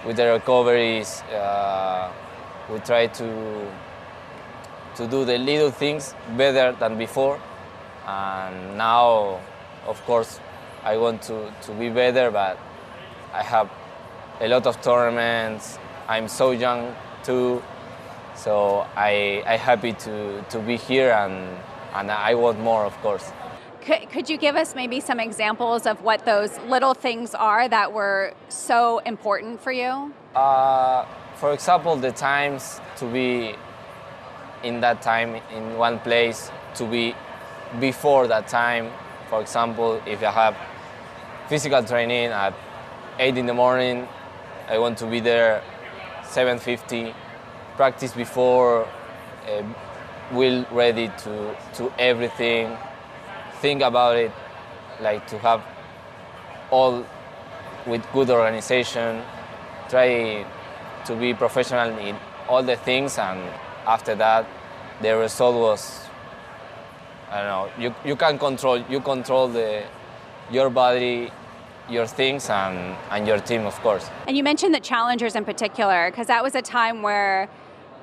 with 0.04 0.16
the 0.16 0.26
recoveries. 0.26 1.22
Uh, 1.32 2.10
we 2.70 2.78
try 2.80 3.06
to 3.06 3.66
to 4.96 5.06
do 5.06 5.24
the 5.24 5.38
little 5.38 5.70
things 5.70 6.14
better 6.36 6.72
than 6.72 6.96
before. 6.98 7.38
And 8.06 8.78
now, 8.78 9.40
of 9.86 10.02
course, 10.06 10.40
I 10.86 10.96
want 10.98 11.20
to, 11.22 11.52
to 11.62 11.72
be 11.72 11.88
better, 11.88 12.30
but 12.30 12.56
I 13.34 13.42
have 13.42 13.68
a 14.40 14.46
lot 14.46 14.68
of 14.68 14.80
tournaments. 14.80 15.80
I'm 16.06 16.28
so 16.28 16.52
young 16.52 16.94
too, 17.24 17.60
so 18.36 18.86
I 18.94 19.42
I 19.44 19.56
happy 19.56 19.94
to, 20.04 20.44
to 20.48 20.58
be 20.60 20.76
here 20.76 21.10
and 21.10 21.58
and 21.92 22.10
I 22.10 22.34
want 22.34 22.60
more, 22.60 22.84
of 22.84 22.96
course. 23.02 23.32
Could, 23.80 24.10
could 24.10 24.30
you 24.30 24.38
give 24.38 24.54
us 24.54 24.76
maybe 24.76 25.00
some 25.00 25.18
examples 25.18 25.86
of 25.86 26.02
what 26.02 26.24
those 26.24 26.56
little 26.68 26.94
things 26.94 27.34
are 27.34 27.68
that 27.68 27.92
were 27.92 28.34
so 28.48 28.98
important 29.00 29.60
for 29.60 29.72
you? 29.72 30.12
Uh, 30.36 31.04
for 31.34 31.52
example, 31.52 31.96
the 31.96 32.12
times 32.12 32.80
to 32.98 33.06
be 33.06 33.56
in 34.62 34.80
that 34.82 35.02
time 35.02 35.34
in 35.52 35.76
one 35.76 35.98
place 35.98 36.50
to 36.76 36.84
be 36.84 37.14
before 37.80 38.28
that 38.28 38.46
time. 38.46 38.92
For 39.30 39.40
example, 39.40 40.00
if 40.06 40.22
I 40.22 40.30
have 40.30 40.56
physical 41.48 41.82
training 41.82 42.26
at 42.26 42.54
8 43.18 43.36
in 43.38 43.46
the 43.46 43.54
morning, 43.54 44.08
I 44.68 44.78
want 44.78 44.98
to 44.98 45.06
be 45.06 45.20
there 45.20 45.62
7.50, 46.22 47.14
practice 47.76 48.12
before, 48.12 48.86
uh, 49.48 49.62
will 50.32 50.66
ready 50.70 51.08
to, 51.08 51.56
to 51.74 51.92
everything, 51.98 52.76
think 53.60 53.82
about 53.82 54.16
it, 54.16 54.32
like 55.00 55.26
to 55.28 55.38
have 55.38 55.62
all 56.70 57.06
with 57.86 58.04
good 58.12 58.30
organization, 58.30 59.22
try 59.88 60.44
to 61.04 61.14
be 61.14 61.32
professional 61.32 61.96
in 61.98 62.16
all 62.48 62.62
the 62.62 62.76
things 62.76 63.18
and 63.18 63.40
after 63.86 64.14
that, 64.16 64.46
the 65.00 65.16
result 65.16 65.54
was 65.54 66.06
I 67.30 67.42
don't 67.42 67.46
know. 67.46 67.82
You 67.82 67.94
you 68.04 68.16
can 68.16 68.38
control 68.38 68.78
you 68.88 69.00
control 69.00 69.48
the 69.48 69.82
your 70.50 70.70
body, 70.70 71.30
your 71.88 72.06
things, 72.06 72.50
and 72.50 72.96
and 73.10 73.26
your 73.26 73.38
team, 73.38 73.66
of 73.66 73.74
course. 73.80 74.08
And 74.26 74.36
you 74.36 74.42
mentioned 74.42 74.74
the 74.74 74.80
challengers 74.80 75.36
in 75.36 75.44
particular, 75.44 76.10
because 76.10 76.26
that 76.26 76.42
was 76.42 76.54
a 76.54 76.62
time 76.62 77.02
where 77.02 77.48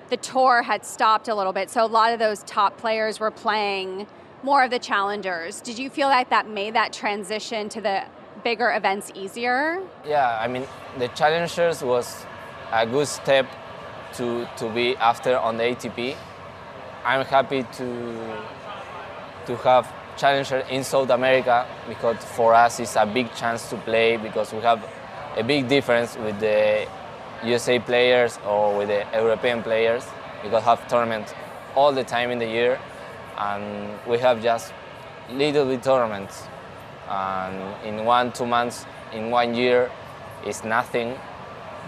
the 0.10 0.17
tour 0.17 0.62
had 0.62 0.86
stopped 0.86 1.28
a 1.28 1.36
little 1.36 1.54
bit. 1.54 1.69
So 1.69 1.84
a 1.84 1.88
lot 1.88 2.13
of 2.13 2.19
those 2.19 2.43
top 2.43 2.78
players 2.78 3.19
were 3.19 3.32
playing 3.32 4.08
more 4.43 4.63
of 4.63 4.72
the 4.72 4.80
challengers. 4.80 5.62
Did 5.62 5.80
you 5.80 5.89
feel 5.89 6.08
like 6.08 6.30
that 6.30 6.48
made 6.48 6.76
that 6.76 6.93
transition 6.93 7.69
to 7.69 7.82
the 7.82 8.04
bigger 8.43 8.72
events 8.74 9.12
easier? 9.15 9.82
Yeah, 10.06 10.38
I 10.39 10.48
mean 10.48 10.67
the 11.00 11.08
challengers 11.10 11.82
was 11.82 12.26
a 12.72 12.86
good 12.86 13.08
step 13.08 13.48
to, 14.13 14.48
to 14.58 14.69
be 14.69 14.96
after 14.98 15.38
on 15.38 15.58
the 15.58 15.63
ATP. 15.63 16.15
I'm 17.06 17.26
happy 17.26 17.63
to, 17.63 17.88
to 19.48 19.56
have 19.58 19.91
Challenger 20.17 20.60
in 20.69 20.84
South 20.84 21.10
America 21.10 21.65
because 21.88 22.17
for 22.17 22.54
us 22.54 22.80
it's 22.80 22.95
a 22.95 23.06
big 23.06 23.34
chance 23.36 23.69
to 23.69 23.78
play 23.78 24.17
because 24.17 24.54
we 24.54 24.60
have 24.62 24.84
a 25.36 25.43
big 25.43 25.67
difference 25.67 26.15
with 26.17 26.39
the 26.39 26.88
USA 27.43 27.80
players 27.80 28.39
or 28.47 28.78
with 28.78 28.88
the 28.89 29.06
European 29.13 29.63
players 29.63 30.06
because 30.43 30.63
have 30.63 30.88
tournaments 30.88 31.34
all 31.76 31.91
the 31.91 32.04
time 32.04 32.30
in 32.32 32.39
the 32.39 32.47
year 32.47 32.80
and 33.38 33.99
we 34.08 34.19
have 34.19 34.41
just 34.41 34.73
little 35.32 35.65
bit 35.65 35.84
tournaments. 35.84 36.47
And 37.10 37.86
in 37.86 38.06
one 38.06 38.32
two 38.32 38.45
months 38.45 38.86
in 39.12 39.30
one 39.30 39.54
year 39.56 39.91
is 40.45 40.63
nothing 40.63 41.17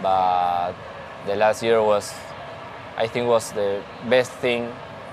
but 0.01 0.73
the 1.25 1.35
last 1.35 1.63
year 1.63 1.81
was, 1.81 2.13
I 2.97 3.07
think, 3.07 3.27
was 3.27 3.51
the 3.51 3.81
best 4.09 4.31
thing 4.31 4.71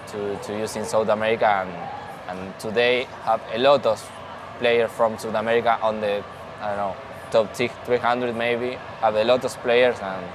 to, 0.08 0.36
to 0.36 0.58
use 0.58 0.76
in 0.76 0.84
South 0.84 1.08
America, 1.08 1.46
and, 1.46 1.72
and 2.32 2.58
today 2.58 3.04
have 3.24 3.42
a 3.52 3.58
lot 3.58 3.84
of 3.86 4.10
players 4.58 4.90
from 4.90 5.18
South 5.18 5.34
America 5.34 5.78
on 5.82 6.00
the, 6.00 6.24
I 6.60 6.68
don't 6.68 6.76
know, 6.76 6.96
top 7.30 7.54
300 7.54 8.34
maybe. 8.36 8.78
Have 9.00 9.16
a 9.16 9.24
lot 9.24 9.44
of 9.44 9.52
players, 9.62 9.98
and 10.00 10.26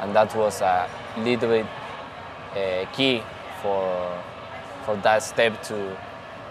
and 0.00 0.14
that 0.14 0.34
was 0.34 0.60
a 0.60 0.88
little 1.18 1.48
bit 1.48 1.66
uh, 2.56 2.86
key 2.92 3.22
for 3.62 4.22
for 4.84 4.96
that 4.96 5.22
step 5.22 5.62
to 5.64 5.96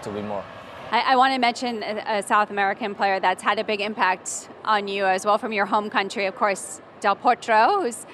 to 0.02 0.10
be 0.10 0.22
more. 0.22 0.44
I, 0.90 1.00
I 1.12 1.16
want 1.16 1.34
to 1.34 1.38
mention 1.38 1.82
a, 1.82 2.18
a, 2.18 2.22
South 2.22 2.50
American 2.50 2.94
player 2.94 3.20
that's 3.20 3.42
had 3.42 3.58
a 3.58 3.64
big 3.64 3.80
impact 3.82 4.48
on 4.64 4.88
you 4.88 5.04
as 5.04 5.26
well 5.26 5.36
from 5.36 5.52
your 5.52 5.66
home 5.66 5.90
country, 5.90 6.24
of 6.24 6.34
course, 6.34 6.80
Del 7.00 7.14
Potro, 7.14 7.82
who's 7.82 8.06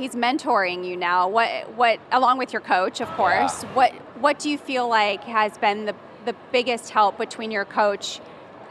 he's 0.00 0.14
mentoring 0.14 0.86
you 0.86 0.96
now. 0.96 1.28
What 1.28 1.50
what 1.76 2.00
along 2.10 2.38
with 2.38 2.52
your 2.52 2.62
coach, 2.62 3.00
of 3.00 3.08
course. 3.10 3.62
Yeah. 3.62 3.74
What 3.74 3.92
what 4.20 4.38
do 4.38 4.50
you 4.50 4.58
feel 4.58 4.88
like 4.88 5.22
has 5.24 5.58
been 5.58 5.86
the 5.86 5.94
the 6.24 6.34
biggest 6.52 6.90
help 6.90 7.18
between 7.18 7.50
your 7.50 7.64
coach 7.64 8.20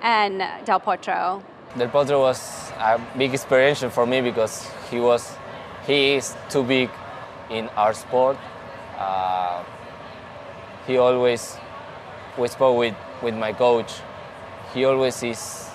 and 0.02 0.40
Del 0.66 0.80
Potro? 0.80 1.44
Del 1.78 1.90
Potro 1.90 2.20
was 2.20 2.72
a 2.78 3.00
big 3.18 3.32
inspiration 3.32 3.90
for 3.90 4.06
me 4.06 4.22
because 4.22 4.68
he 4.90 5.00
was 5.00 5.36
he 5.86 6.16
is 6.16 6.36
too 6.50 6.64
big 6.64 6.90
in 7.50 7.70
our 7.70 7.94
sport. 7.94 8.38
Uh, 8.98 9.64
he 10.88 10.98
always 10.98 11.58
we 12.38 12.48
spoke 12.48 12.78
with, 12.78 12.96
with 13.22 13.36
my 13.36 13.54
coach. 13.54 13.92
He 14.74 14.86
always 14.86 15.22
is 15.24 15.70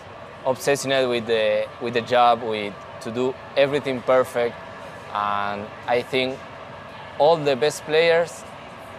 obsessed 0.47 0.87
with 0.87 1.27
the 1.27 1.67
with 1.81 1.95
the 1.95 2.03
job, 2.03 2.43
with 2.43 2.75
to 3.03 3.11
do 3.11 3.35
everything 3.57 4.01
perfect 4.03 4.55
and 5.15 5.67
I 5.87 6.03
think 6.03 6.39
all 7.19 7.37
the 7.37 7.57
best 7.57 7.85
players 7.85 8.43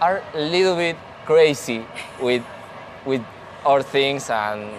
are 0.01 0.23
a 0.34 0.39
little 0.39 0.75
bit 0.75 0.95
crazy 1.25 1.86
with 2.21 2.43
with 3.06 3.21
our 3.65 3.82
things, 3.84 4.30
and 4.30 4.69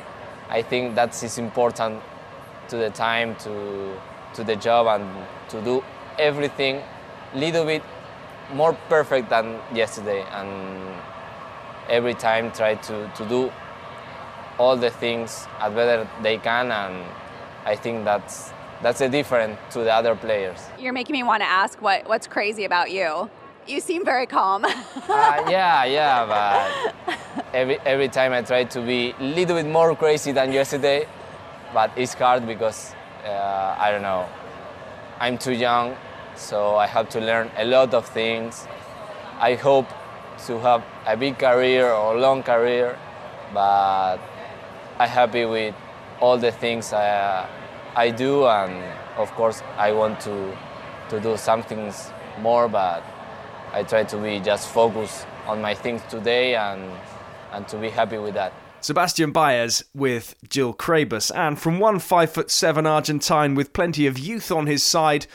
I 0.48 0.62
think 0.62 0.94
that 0.94 1.22
is 1.22 1.38
important 1.38 2.02
to 2.68 2.76
the 2.76 2.90
time 2.90 3.36
to 3.36 3.96
to 4.34 4.44
the 4.44 4.56
job 4.56 4.86
and 4.86 5.26
to 5.48 5.60
do 5.62 5.82
everything 6.18 6.82
a 7.34 7.38
little 7.38 7.64
bit 7.64 7.82
more 8.52 8.72
perfect 8.88 9.30
than 9.30 9.58
yesterday. 9.74 10.24
And 10.32 10.94
every 11.88 12.14
time 12.14 12.52
try 12.52 12.74
to, 12.74 13.10
to 13.16 13.24
do 13.28 13.52
all 14.58 14.76
the 14.76 14.90
things 14.90 15.46
as 15.60 15.72
better 15.72 16.08
they 16.22 16.38
can. 16.38 16.70
And 16.70 17.04
I 17.64 17.76
think 17.76 18.04
that's 18.04 18.52
that's 18.82 19.00
a 19.00 19.08
different 19.08 19.58
to 19.70 19.80
the 19.80 19.92
other 19.92 20.14
players. 20.14 20.58
You're 20.78 20.92
making 20.92 21.14
me 21.14 21.22
want 21.22 21.42
to 21.42 21.48
ask 21.48 21.80
what, 21.80 22.08
what's 22.08 22.26
crazy 22.26 22.64
about 22.64 22.90
you. 22.90 23.30
You 23.66 23.80
seem 23.80 24.04
very 24.04 24.26
calm. 24.26 24.64
uh, 24.64 24.70
yeah, 25.48 25.84
yeah, 25.84 26.24
but 26.26 27.16
every, 27.52 27.78
every 27.80 28.08
time 28.08 28.32
I 28.32 28.42
try 28.42 28.64
to 28.64 28.80
be 28.80 29.14
a 29.18 29.22
little 29.22 29.56
bit 29.56 29.66
more 29.66 29.96
crazy 29.96 30.32
than 30.32 30.52
yesterday, 30.52 31.08
but 31.74 31.90
it's 31.96 32.14
hard 32.14 32.46
because 32.46 32.94
uh, 33.24 33.76
I 33.78 33.90
don't 33.90 34.02
know. 34.02 34.26
I'm 35.18 35.36
too 35.38 35.52
young, 35.54 35.96
so 36.36 36.76
I 36.76 36.86
have 36.86 37.08
to 37.10 37.20
learn 37.20 37.50
a 37.56 37.64
lot 37.64 37.94
of 37.94 38.06
things. 38.06 38.68
I 39.40 39.54
hope 39.54 39.86
to 40.46 40.58
have 40.60 40.84
a 41.06 41.16
big 41.16 41.38
career 41.38 41.90
or 41.90 42.16
long 42.18 42.42
career, 42.42 42.98
but 43.52 44.18
I'm 44.98 45.08
happy 45.08 45.44
with 45.44 45.74
all 46.20 46.38
the 46.38 46.52
things 46.52 46.92
I, 46.92 47.46
I 47.96 48.10
do, 48.10 48.46
and 48.46 48.84
of 49.16 49.32
course, 49.32 49.62
I 49.78 49.92
want 49.92 50.20
to 50.20 50.54
to 51.08 51.18
do 51.18 51.36
some 51.38 51.62
things 51.62 52.10
more, 52.40 52.68
but 52.68 53.02
I 53.72 53.84
try 53.84 54.04
to 54.04 54.18
be 54.18 54.38
just 54.38 54.68
focused 54.68 55.26
on 55.46 55.62
my 55.62 55.74
things 55.74 56.02
today 56.10 56.54
and 56.54 56.92
and 57.52 57.66
to 57.68 57.78
be 57.78 57.88
happy 57.88 58.18
with 58.18 58.34
that. 58.34 58.52
Sebastian 58.82 59.32
Baez 59.32 59.82
with 59.94 60.34
Jill 60.46 60.74
Craybas, 60.74 61.32
and 61.34 61.58
from 61.58 61.78
one 61.78 61.98
five 61.98 62.30
foot 62.30 62.50
seven 62.50 62.86
Argentine 62.86 63.54
with 63.54 63.72
plenty 63.72 64.06
of 64.06 64.18
youth 64.18 64.52
on 64.52 64.66
his 64.66 64.82
side 64.82 65.26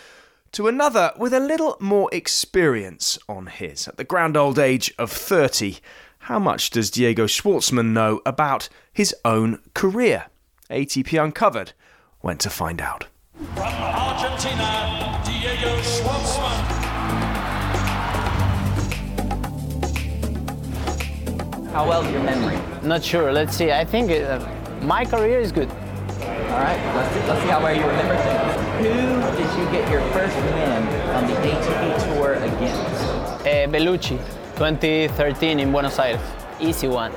to 0.51 0.67
another 0.67 1.13
with 1.17 1.33
a 1.33 1.39
little 1.39 1.77
more 1.79 2.09
experience 2.11 3.17
on 3.27 3.47
his. 3.47 3.87
At 3.87 3.97
the 3.97 4.03
grand 4.03 4.37
old 4.37 4.59
age 4.59 4.93
of 4.99 5.11
30, 5.11 5.77
how 6.19 6.37
much 6.37 6.69
does 6.69 6.91
Diego 6.91 7.25
Schwartzman 7.25 7.93
know 7.93 8.21
about 8.23 8.69
his 8.93 9.15
own 9.25 9.59
career? 9.73 10.25
ATP 10.69 11.21
Uncovered 11.21 11.73
went 12.23 12.39
to 12.41 12.49
find 12.49 12.81
out. 12.81 13.07
From 13.55 13.73
Argentina, 13.73 15.21
Diego 15.25 15.75
Schwartzman. 15.81 16.81
How 21.71 21.87
well 21.87 22.03
is 22.05 22.11
your 22.11 22.23
memory? 22.23 22.59
Not 22.83 23.03
sure. 23.03 23.31
Let's 23.31 23.55
see. 23.55 23.71
I 23.71 23.85
think 23.85 24.11
uh, 24.11 24.45
my 24.81 25.05
career 25.05 25.39
is 25.39 25.51
good. 25.51 25.69
All 25.69 26.59
right, 26.59 26.95
let's 26.95 27.13
see, 27.13 27.27
let's 27.29 27.41
see 27.41 27.47
how 27.47 27.63
well 27.63 27.73
you 27.73 27.85
remember 27.85 28.15
things. 28.17 28.61
Who 28.81 29.37
did 29.37 29.57
you 29.57 29.71
get 29.71 29.89
your 29.89 30.01
first 30.11 30.35
win 30.35 30.83
on 31.15 31.27
the 31.27 31.33
ATP 31.33 32.13
Tour 32.13 32.33
against? 32.33 32.81
Uh, 33.41 33.67
Bellucci, 33.71 34.17
2013 34.57 35.59
in 35.61 35.71
Buenos 35.71 35.97
Aires. 35.97 36.19
Easy 36.59 36.87
one. 36.87 37.13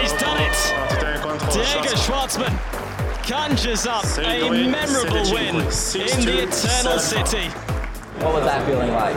He's 0.00 0.12
done 0.20 0.38
it. 0.40 0.56
Diego 1.52 1.96
Schwartzman 1.96 2.52
conjures 3.28 3.86
up 3.86 4.04
a 4.18 4.50
memorable 4.50 5.32
win 5.34 5.56
in 5.56 6.24
the 6.24 6.42
Eternal 6.42 6.98
City. 6.98 7.50
What 8.20 8.34
was 8.34 8.44
that 8.44 8.66
feeling 8.66 8.92
like? 8.92 9.16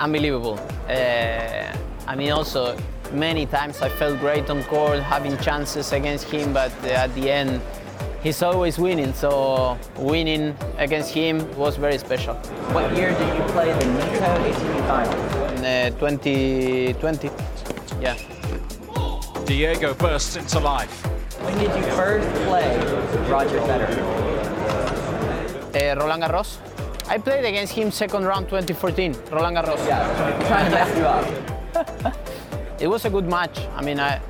Unbelievable. 0.00 0.58
Uh, 0.90 1.76
I 2.08 2.16
mean, 2.16 2.32
also, 2.32 2.76
many 3.12 3.46
times 3.46 3.80
I 3.80 3.88
felt 3.88 4.18
great 4.18 4.50
on 4.50 4.64
court, 4.64 4.98
having 4.98 5.38
chances 5.38 5.92
against 5.92 6.28
him, 6.28 6.52
but 6.52 6.72
uh, 6.82 7.04
at 7.04 7.14
the 7.14 7.30
end, 7.30 7.60
he's 8.24 8.42
always 8.42 8.76
winning. 8.76 9.12
So 9.14 9.78
winning 9.96 10.56
against 10.78 11.14
him 11.14 11.46
was 11.56 11.76
very 11.76 11.98
special. 11.98 12.34
What 12.74 12.94
year 12.96 13.10
did 13.10 13.36
you 13.36 13.44
play 13.52 13.72
the 13.72 13.84
Nitto 13.84 14.30
ATP 14.50 14.88
final? 14.88 15.14
In 15.64 15.94
uh, 15.94 15.98
2020. 16.00 17.30
Yeah. 18.00 18.16
Diego 19.46 19.94
bursts 19.94 20.36
into 20.36 20.58
life. 20.58 21.06
When 21.44 21.56
did 21.58 21.70
you 21.76 21.84
first 21.92 22.28
play 22.46 22.76
Roger 23.30 23.60
Federer? 23.60 23.96
Uh, 25.72 26.00
Roland 26.00 26.22
Garros. 26.24 26.58
I 27.10 27.18
played 27.18 27.44
against 27.44 27.72
him 27.72 27.90
second 27.90 28.24
round 28.24 28.46
2014, 28.48 29.16
Roland 29.32 29.56
Garros. 29.56 29.84
Yeah, 29.84 30.46
trying 30.46 30.66
to 30.66 30.70
mess 30.70 30.96
you 30.96 31.04
up. 31.04 32.16
it 32.80 32.86
was 32.86 33.04
a 33.04 33.10
good 33.10 33.26
match. 33.26 33.58
I 33.74 33.82
mean, 33.82 33.98
I, 33.98 34.20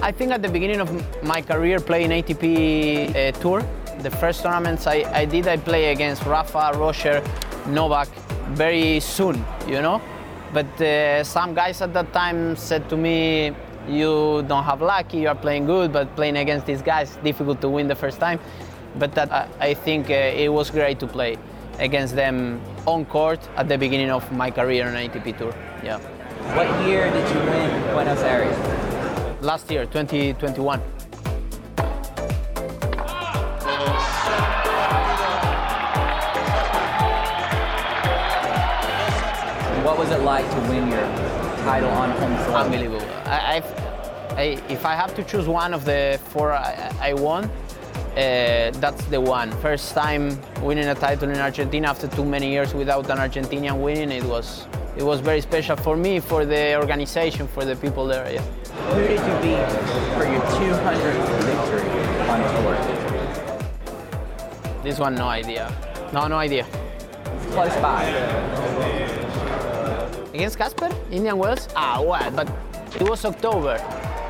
I 0.00 0.10
think 0.10 0.32
at 0.32 0.40
the 0.40 0.48
beginning 0.48 0.80
of 0.80 0.88
my 1.22 1.42
career 1.42 1.80
playing 1.80 2.08
ATP 2.08 3.14
uh, 3.14 3.32
Tour, 3.42 3.62
the 3.98 4.10
first 4.10 4.42
tournaments 4.42 4.86
I, 4.86 5.04
I 5.12 5.26
did, 5.26 5.46
I 5.46 5.58
play 5.58 5.92
against 5.92 6.24
Rafa, 6.24 6.72
Roger, 6.76 7.22
Novak 7.66 8.08
very 8.52 8.98
soon, 8.98 9.44
you 9.68 9.82
know. 9.82 10.00
But 10.54 10.80
uh, 10.80 11.22
some 11.24 11.52
guys 11.52 11.82
at 11.82 11.92
that 11.92 12.10
time 12.14 12.56
said 12.56 12.88
to 12.88 12.96
me, 12.96 13.52
you 13.86 14.42
don't 14.48 14.64
have 14.64 14.80
luck, 14.80 15.12
you 15.12 15.28
are 15.28 15.34
playing 15.34 15.66
good, 15.66 15.92
but 15.92 16.16
playing 16.16 16.38
against 16.38 16.64
these 16.64 16.80
guys, 16.80 17.16
difficult 17.16 17.60
to 17.60 17.68
win 17.68 17.86
the 17.86 17.94
first 17.94 18.18
time. 18.18 18.40
But 18.98 19.14
that 19.14 19.30
I, 19.30 19.46
I 19.60 19.74
think 19.74 20.08
uh, 20.08 20.14
it 20.14 20.48
was 20.48 20.70
great 20.70 20.98
to 21.00 21.06
play 21.06 21.36
against 21.82 22.14
them 22.14 22.60
on 22.86 23.04
court 23.04 23.40
at 23.56 23.68
the 23.68 23.76
beginning 23.76 24.10
of 24.10 24.30
my 24.32 24.50
career 24.50 24.86
on 24.86 24.94
ATP 24.94 25.36
Tour. 25.36 25.52
Yeah. 25.82 25.98
What 26.56 26.68
year 26.86 27.10
did 27.10 27.28
you 27.34 27.40
win 27.50 27.70
Buenos 27.92 28.20
Aires? 28.20 28.56
Last 29.42 29.68
year, 29.70 29.84
2021. 29.86 30.80
What 39.84 39.98
was 39.98 40.10
it 40.10 40.20
like 40.20 40.48
to 40.48 40.60
win 40.70 40.88
your 40.88 41.02
title 41.64 41.90
on 41.90 42.10
home 42.12 42.36
soil? 42.44 42.56
Unbelievable. 42.56 43.06
I, 43.24 43.56
I've, 43.56 44.70
if 44.70 44.86
I 44.86 44.94
have 44.94 45.14
to 45.16 45.24
choose 45.24 45.48
one 45.48 45.74
of 45.74 45.84
the 45.84 46.20
four 46.30 46.52
I, 46.52 46.92
I 47.00 47.14
won, 47.14 47.50
uh, 48.12 48.70
that's 48.78 49.04
the 49.06 49.20
one. 49.20 49.50
First 49.62 49.94
time 49.94 50.38
winning 50.60 50.88
a 50.88 50.94
title 50.94 51.30
in 51.30 51.38
Argentina 51.38 51.88
after 51.88 52.08
too 52.08 52.24
many 52.24 52.50
years 52.50 52.74
without 52.74 53.08
an 53.08 53.18
Argentinian 53.18 53.80
winning, 53.80 54.10
it 54.10 54.24
was 54.24 54.66
it 54.96 55.02
was 55.02 55.20
very 55.20 55.40
special 55.40 55.76
for 55.76 55.96
me, 55.96 56.20
for 56.20 56.44
the 56.44 56.76
organization, 56.76 57.48
for 57.48 57.64
the 57.64 57.74
people 57.76 58.06
there. 58.06 58.30
Yeah. 58.30 58.42
Who 58.92 59.00
did 59.00 59.20
you 59.20 59.34
beat 59.40 59.66
for 60.12 60.26
your 60.28 60.42
200th 60.60 61.40
victory 61.48 61.88
on 62.28 62.40
tour? 62.52 62.76
This 64.82 64.98
one, 64.98 65.14
no 65.14 65.28
idea. 65.28 65.72
No, 66.12 66.26
no 66.26 66.36
idea. 66.36 66.66
Close 67.52 67.74
by. 67.76 68.04
Against 70.34 70.58
Casper, 70.58 70.90
Indian 71.10 71.38
Wells? 71.38 71.68
Ah, 71.74 72.02
what? 72.02 72.36
But 72.36 72.48
it 73.00 73.08
was 73.08 73.24
October, 73.24 73.80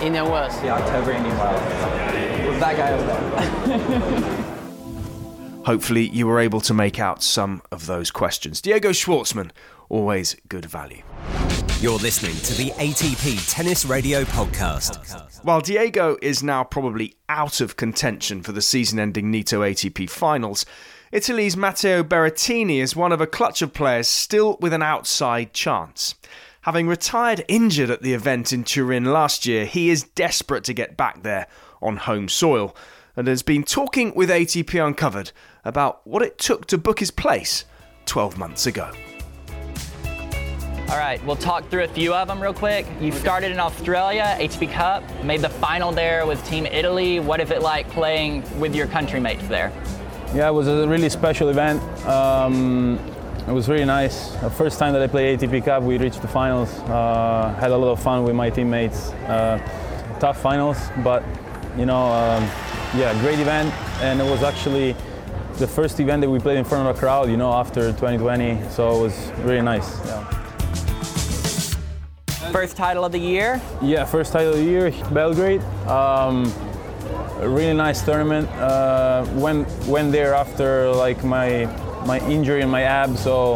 Indian 0.01 0.29
Wells. 0.29 0.55
Yeah, 0.63 0.77
October, 0.77 1.13
Indian 1.13 1.37
Wells. 1.39 2.32
Was 2.63 2.77
that 2.77 2.77
guy 2.77 2.93
over 2.93 3.05
there? 3.67 4.45
Hopefully, 5.67 6.09
you 6.11 6.29
were 6.29 6.39
able 6.39 6.61
to 6.61 6.73
make 6.73 7.01
out 7.01 7.21
some 7.21 7.61
of 7.73 7.87
those 7.87 8.13
questions. 8.13 8.61
Diego 8.61 8.91
Schwartzman, 8.91 9.51
always 9.89 10.37
good 10.49 10.67
value. 10.67 11.03
You're 11.81 11.99
listening 11.99 12.37
to 12.37 12.55
the 12.55 12.71
ATP 12.79 13.53
Tennis 13.53 13.85
Radio 13.85 14.23
Podcast. 14.23 15.45
While 15.45 15.61
Diego 15.61 16.17
is 16.23 16.45
now 16.45 16.63
probably 16.63 17.17
out 17.29 17.61
of 17.61 17.77
contention 17.77 18.45
for 18.45 18.53
the 18.53 18.63
season 18.63 19.01
ending 19.01 19.33
Nitto 19.33 19.69
ATP 19.69 20.09
finals, 20.09 20.65
Italy's 21.11 21.57
Matteo 21.57 22.05
Berrettini 22.05 22.79
is 22.79 22.95
one 22.95 23.11
of 23.11 23.21
a 23.21 23.27
clutch 23.27 23.61
of 23.63 23.73
players 23.73 24.07
still 24.07 24.57
with 24.61 24.73
an 24.73 24.83
outside 24.83 25.53
chance. 25.53 26.15
Having 26.61 26.87
retired 26.87 27.45
injured 27.49 27.91
at 27.91 28.03
the 28.03 28.15
event 28.15 28.53
in 28.53 28.63
Turin 28.63 29.07
last 29.07 29.47
year, 29.47 29.67
he 29.67 29.91
is 29.91 30.05
desperate 30.05 30.63
to 30.63 30.73
get 30.73 30.97
back 30.97 31.25
there 31.25 31.49
on 31.83 31.97
home 31.97 32.29
soil 32.29 32.75
and 33.17 33.27
has 33.29 33.43
been 33.43 33.65
talking 33.65 34.15
with 34.15 34.31
ATP 34.31 34.85
Uncovered 34.85 35.33
about 35.65 36.07
what 36.07 36.23
it 36.23 36.39
took 36.39 36.67
to 36.67 36.79
book 36.79 37.01
his 37.01 37.11
place 37.11 37.65
12 38.07 38.39
months 38.39 38.67
ago. 38.67 38.91
All 40.89 40.99
right, 40.99 41.25
we'll 41.25 41.37
talk 41.37 41.69
through 41.71 41.85
a 41.85 41.89
few 41.89 42.13
of 42.13 42.29
them 42.29 42.39
real 42.39 42.53
quick. 42.53 42.87
You 43.01 43.13
started 43.13 43.51
in 43.51 43.59
Australia, 43.59 44.37
ATP 44.39 44.73
Cup, 44.73 45.03
made 45.25 45.41
the 45.41 45.49
final 45.49 45.91
there 45.91 46.27
with 46.27 46.45
Team 46.47 46.67
Italy. 46.67 47.19
What 47.19 47.41
is 47.41 47.51
it 47.51 47.63
like 47.63 47.89
playing 47.91 48.43
with 48.61 48.75
your 48.75 48.87
country 48.87 49.19
mates 49.19 49.47
there? 49.49 49.73
Yeah, 50.35 50.49
it 50.49 50.53
was 50.53 50.69
a 50.69 50.87
really 50.87 51.09
special 51.09 51.49
event. 51.49 51.81
Um, 52.07 52.99
it 53.49 53.53
was 53.53 53.71
really 53.71 53.87
nice. 53.87 54.33
The 54.37 54.51
first 54.51 54.79
time 54.79 54.93
that 54.93 55.01
I 55.01 55.07
played 55.07 55.41
ATP 55.41 55.65
Cup, 55.65 55.83
we 55.83 55.97
reached 55.97 56.21
the 56.21 56.29
finals. 56.29 56.71
Uh, 56.81 57.57
had 57.59 57.71
a 57.71 57.77
lot 57.77 57.93
of 57.93 58.03
fun 58.03 58.23
with 58.25 58.35
my 58.35 58.51
teammates. 58.51 59.13
Uh, 59.27 59.59
tough 60.21 60.43
finals, 60.43 60.79
but 61.03 61.25
you 61.77 61.87
know, 61.87 62.07
um, 62.07 62.43
yeah, 62.97 63.19
great 63.21 63.39
event. 63.39 63.73
And 64.03 64.21
it 64.21 64.25
was 64.25 64.43
actually 64.43 64.95
the 65.59 65.67
first 65.67 66.01
event 66.01 66.23
that 66.23 66.31
we 66.31 66.39
played 66.39 66.59
in 66.59 66.65
front 66.65 66.89
of 66.89 66.97
a 66.97 66.99
crowd, 66.99 67.31
you 67.31 67.37
know, 67.37 67.53
after 67.53 67.93
2020. 67.93 68.69
So 68.71 68.97
it 68.97 69.03
was 69.03 69.31
really 69.41 69.63
nice. 69.63 70.05
Yeah. 70.07 70.43
First 72.53 72.77
title 72.77 73.05
of 73.05 73.13
the 73.13 73.19
year? 73.19 73.61
Yeah, 73.81 74.05
first 74.05 74.33
title 74.33 74.53
of 74.53 74.59
the 74.59 74.65
year, 74.65 74.91
Belgrade. 75.11 75.63
Um, 75.87 76.53
a 77.41 77.49
really 77.49 77.75
nice 77.75 78.03
tournament. 78.03 78.49
Uh, 78.51 79.27
went 79.35 79.67
went 79.87 80.13
there 80.13 80.35
after 80.35 80.91
like 80.93 81.25
my 81.25 81.67
my 82.07 82.19
injury 82.29 82.61
in 82.61 82.69
my 82.69 82.83
ab, 82.83 83.17
so 83.17 83.55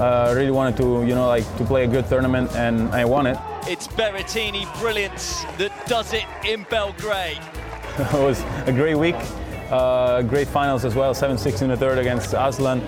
uh, 0.00 0.32
really 0.34 0.50
wanted 0.50 0.76
to 0.78 1.04
you 1.04 1.14
know 1.14 1.26
like 1.26 1.44
to 1.58 1.64
play 1.64 1.84
a 1.84 1.86
good 1.86 2.08
tournament, 2.08 2.50
and 2.56 2.88
I 2.90 3.04
won 3.04 3.26
it. 3.26 3.38
It's 3.66 3.86
Berrettini 3.86 4.64
brilliance 4.80 5.44
that 5.58 5.72
does 5.86 6.14
it 6.14 6.24
in 6.44 6.64
Belgrade. 6.70 7.38
it 8.12 8.12
was 8.12 8.40
a 8.66 8.72
great 8.72 8.94
week, 8.94 9.16
uh, 9.70 10.22
great 10.22 10.46
finals 10.46 10.84
as 10.84 10.94
well. 10.94 11.12
7-6 11.12 11.62
in 11.62 11.68
the 11.70 11.76
third 11.76 11.98
against 11.98 12.32
Aslan. 12.32 12.80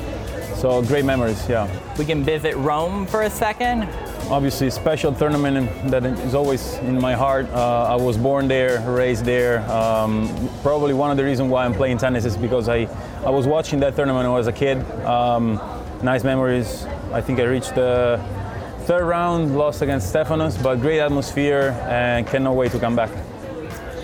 So 0.54 0.82
great 0.82 1.04
memories, 1.04 1.48
yeah. 1.48 1.66
We 1.98 2.04
can 2.04 2.22
visit 2.22 2.54
Rome 2.54 3.06
for 3.06 3.22
a 3.22 3.30
second. 3.30 3.88
Obviously, 4.30 4.68
a 4.68 4.70
special 4.70 5.12
tournament 5.12 5.68
that 5.90 6.04
is 6.04 6.34
always 6.34 6.74
in 6.74 7.00
my 7.00 7.14
heart. 7.14 7.48
Uh, 7.50 7.88
I 7.88 7.96
was 7.96 8.16
born 8.16 8.46
there, 8.46 8.80
raised 8.88 9.24
there. 9.24 9.68
Um, 9.68 10.48
probably 10.62 10.94
one 10.94 11.10
of 11.10 11.16
the 11.16 11.24
reasons 11.24 11.50
why 11.50 11.64
I'm 11.64 11.74
playing 11.74 11.98
tennis 11.98 12.24
is 12.24 12.36
because 12.36 12.68
I, 12.68 12.86
I 13.24 13.30
was 13.30 13.48
watching 13.48 13.80
that 13.80 13.96
tournament 13.96 14.24
when 14.24 14.32
I 14.32 14.38
was 14.38 14.46
a 14.46 14.52
kid. 14.52 14.78
Um, 15.02 15.60
nice 16.04 16.22
memories. 16.22 16.84
I 17.12 17.20
think 17.20 17.40
I 17.40 17.44
reached 17.44 17.74
the 17.74 18.24
third 18.82 19.06
round, 19.06 19.58
lost 19.58 19.82
against 19.82 20.14
Stefanos, 20.14 20.62
but 20.62 20.76
great 20.76 21.00
atmosphere 21.00 21.70
and 21.88 22.24
cannot 22.28 22.54
wait 22.54 22.70
to 22.72 22.78
come 22.78 22.94
back. 22.94 23.10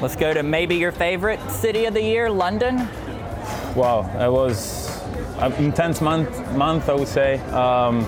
Let's 0.03 0.15
go 0.15 0.35
to 0.35 0.43
maybe 0.43 0.77
your 0.77 0.93
favorite 0.93 1.41
city 1.51 1.87
of 1.87 1.95
the 1.95 2.03
year, 2.03 2.29
London. 2.29 2.87
Wow, 3.75 4.03
it 4.21 4.31
was 4.31 5.01
an 5.39 5.55
intense 5.55 6.03
month, 6.03 6.29
month 6.55 6.91
I 6.91 6.95
would 6.95 7.09
say. 7.09 7.39
Um, 7.39 8.05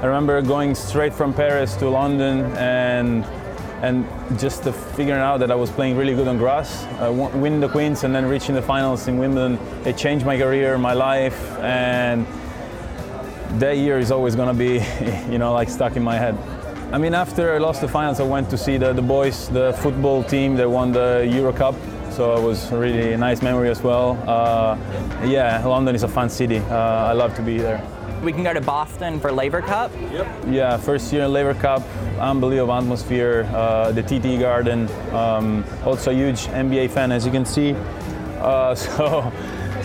I 0.00 0.06
remember 0.06 0.40
going 0.40 0.74
straight 0.74 1.12
from 1.12 1.34
Paris 1.34 1.76
to 1.76 1.90
London 1.90 2.46
and 2.56 3.24
and 3.82 4.06
just 4.38 4.64
figuring 4.96 5.20
out 5.20 5.40
that 5.40 5.50
I 5.50 5.54
was 5.54 5.70
playing 5.70 5.98
really 5.98 6.14
good 6.14 6.26
on 6.26 6.38
grass, 6.38 6.84
uh, 6.98 7.12
winning 7.12 7.60
the 7.60 7.68
Queens 7.68 8.04
and 8.04 8.14
then 8.14 8.24
reaching 8.24 8.54
the 8.54 8.62
finals 8.62 9.06
in 9.06 9.18
Wimbledon. 9.18 9.58
It 9.84 9.98
changed 9.98 10.24
my 10.24 10.38
career, 10.38 10.78
my 10.78 10.94
life, 10.94 11.38
and 11.58 12.26
that 13.60 13.76
year 13.76 13.98
is 13.98 14.10
always 14.10 14.34
going 14.34 14.48
to 14.48 14.54
be, 14.54 14.82
you 15.30 15.36
know, 15.38 15.52
like 15.52 15.68
stuck 15.68 15.96
in 15.96 16.02
my 16.02 16.16
head. 16.16 16.38
I 16.92 16.98
mean, 16.98 17.14
after 17.14 17.52
I 17.52 17.58
lost 17.58 17.80
the 17.80 17.88
finals, 17.88 18.20
I 18.20 18.22
went 18.22 18.48
to 18.50 18.56
see 18.56 18.76
the, 18.76 18.92
the 18.92 19.02
boys, 19.02 19.48
the 19.48 19.72
football 19.82 20.22
team 20.22 20.54
They 20.54 20.66
won 20.66 20.92
the 20.92 21.28
Euro 21.32 21.52
Cup. 21.52 21.74
So 22.10 22.36
it 22.36 22.42
was 22.42 22.70
really 22.70 23.12
a 23.12 23.18
nice 23.18 23.42
memory 23.42 23.68
as 23.70 23.82
well. 23.82 24.16
Uh, 24.26 24.78
yeah, 25.26 25.62
London 25.66 25.94
is 25.94 26.04
a 26.04 26.08
fun 26.08 26.30
city. 26.30 26.58
Uh, 26.58 27.10
I 27.10 27.12
love 27.12 27.34
to 27.36 27.42
be 27.42 27.58
there. 27.58 27.82
We 28.22 28.32
can 28.32 28.44
go 28.44 28.54
to 28.54 28.60
Boston 28.60 29.20
for 29.20 29.32
Laver 29.32 29.60
Cup. 29.60 29.90
Yep. 30.12 30.26
Yeah, 30.48 30.76
first 30.78 31.12
year 31.12 31.24
in 31.24 31.32
Laver 31.32 31.54
Cup, 31.54 31.82
unbelievable 32.18 32.72
atmosphere. 32.72 33.46
Uh, 33.52 33.92
the 33.92 34.02
TD 34.02 34.40
Garden. 34.40 34.88
Um, 35.12 35.64
also 35.84 36.12
a 36.12 36.14
huge 36.14 36.46
NBA 36.46 36.90
fan, 36.90 37.12
as 37.12 37.26
you 37.26 37.32
can 37.32 37.44
see. 37.44 37.74
Uh, 38.38 38.74
so, 38.76 39.32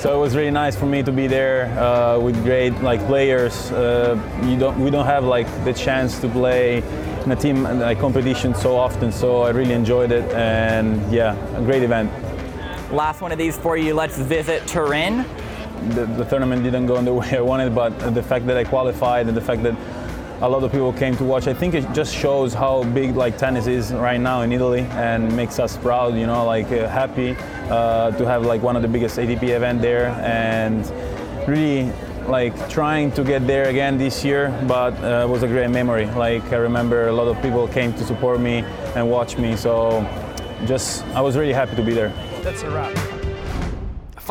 so 0.01 0.15
it 0.15 0.19
was 0.19 0.35
really 0.35 0.49
nice 0.49 0.75
for 0.75 0.87
me 0.87 1.03
to 1.03 1.11
be 1.11 1.27
there 1.27 1.67
uh, 1.79 2.17
with 2.17 2.43
great 2.43 2.73
like 2.81 3.05
players. 3.05 3.71
Uh, 3.71 4.17
you 4.43 4.57
don't, 4.57 4.79
we 4.79 4.89
don't 4.89 5.05
have 5.05 5.25
like 5.25 5.45
the 5.63 5.71
chance 5.71 6.19
to 6.21 6.27
play 6.27 6.77
in 7.23 7.31
a 7.31 7.35
team 7.35 7.61
like 7.61 7.99
competition 7.99 8.55
so 8.55 8.75
often. 8.75 9.11
So 9.11 9.43
I 9.43 9.51
really 9.51 9.75
enjoyed 9.75 10.11
it, 10.11 10.27
and 10.31 10.99
yeah, 11.13 11.35
a 11.55 11.61
great 11.63 11.83
event. 11.83 12.11
Last 12.91 13.21
one 13.21 13.31
of 13.31 13.37
these 13.37 13.55
for 13.59 13.77
you. 13.77 13.93
Let's 13.93 14.17
visit 14.17 14.65
Turin 14.65 15.23
the, 15.89 16.05
the, 16.05 16.25
tournament 16.25 16.63
didn't 16.63 16.85
go 16.85 16.97
in 16.97 17.05
the 17.05 17.13
way 17.21 17.35
I 17.35 17.41
wanted, 17.41 17.73
but 17.73 17.97
the 18.13 18.23
fact 18.23 18.45
that 18.47 18.57
I 18.57 18.63
qualified 18.63 19.27
and 19.27 19.35
the 19.35 19.41
fact 19.41 19.63
that 19.63 19.75
a 20.41 20.49
lot 20.49 20.63
of 20.63 20.71
people 20.71 20.91
came 20.93 21.15
to 21.17 21.23
watch, 21.23 21.47
I 21.47 21.53
think 21.53 21.75
it 21.75 21.85
just 21.93 22.15
shows 22.15 22.51
how 22.53 22.83
big 22.83 23.15
like 23.15 23.37
tennis 23.37 23.67
is 23.67 23.93
right 23.93 24.19
now 24.19 24.41
in 24.41 24.51
Italy 24.51 24.81
and 24.91 25.35
makes 25.35 25.59
us 25.59 25.77
proud, 25.77 26.15
you 26.15 26.25
know, 26.25 26.45
like 26.45 26.71
uh, 26.71 26.87
happy 26.87 27.35
uh, 27.69 28.09
to 28.11 28.25
have 28.25 28.43
like 28.43 28.63
one 28.63 28.75
of 28.75 28.81
the 28.81 28.87
biggest 28.87 29.17
ATP 29.17 29.43
event 29.49 29.81
there 29.81 30.07
and 30.23 30.91
really 31.47 31.91
like 32.27 32.55
trying 32.69 33.11
to 33.11 33.23
get 33.23 33.45
there 33.45 33.69
again 33.69 33.99
this 33.99 34.25
year, 34.25 34.49
but 34.67 34.93
uh, 35.03 35.25
it 35.25 35.29
was 35.29 35.43
a 35.43 35.47
great 35.47 35.69
memory. 35.69 36.07
Like 36.07 36.43
I 36.51 36.57
remember 36.57 37.07
a 37.07 37.13
lot 37.13 37.27
of 37.27 37.39
people 37.43 37.67
came 37.67 37.93
to 37.93 38.03
support 38.03 38.39
me 38.39 38.63
and 38.95 39.11
watch 39.11 39.37
me, 39.37 39.55
so 39.55 40.01
just 40.65 41.05
I 41.13 41.21
was 41.21 41.37
really 41.37 41.53
happy 41.53 41.75
to 41.75 41.83
be 41.83 41.93
there. 41.93 42.09
That's 42.41 42.63
a 42.63 42.69
wrap 42.71 42.97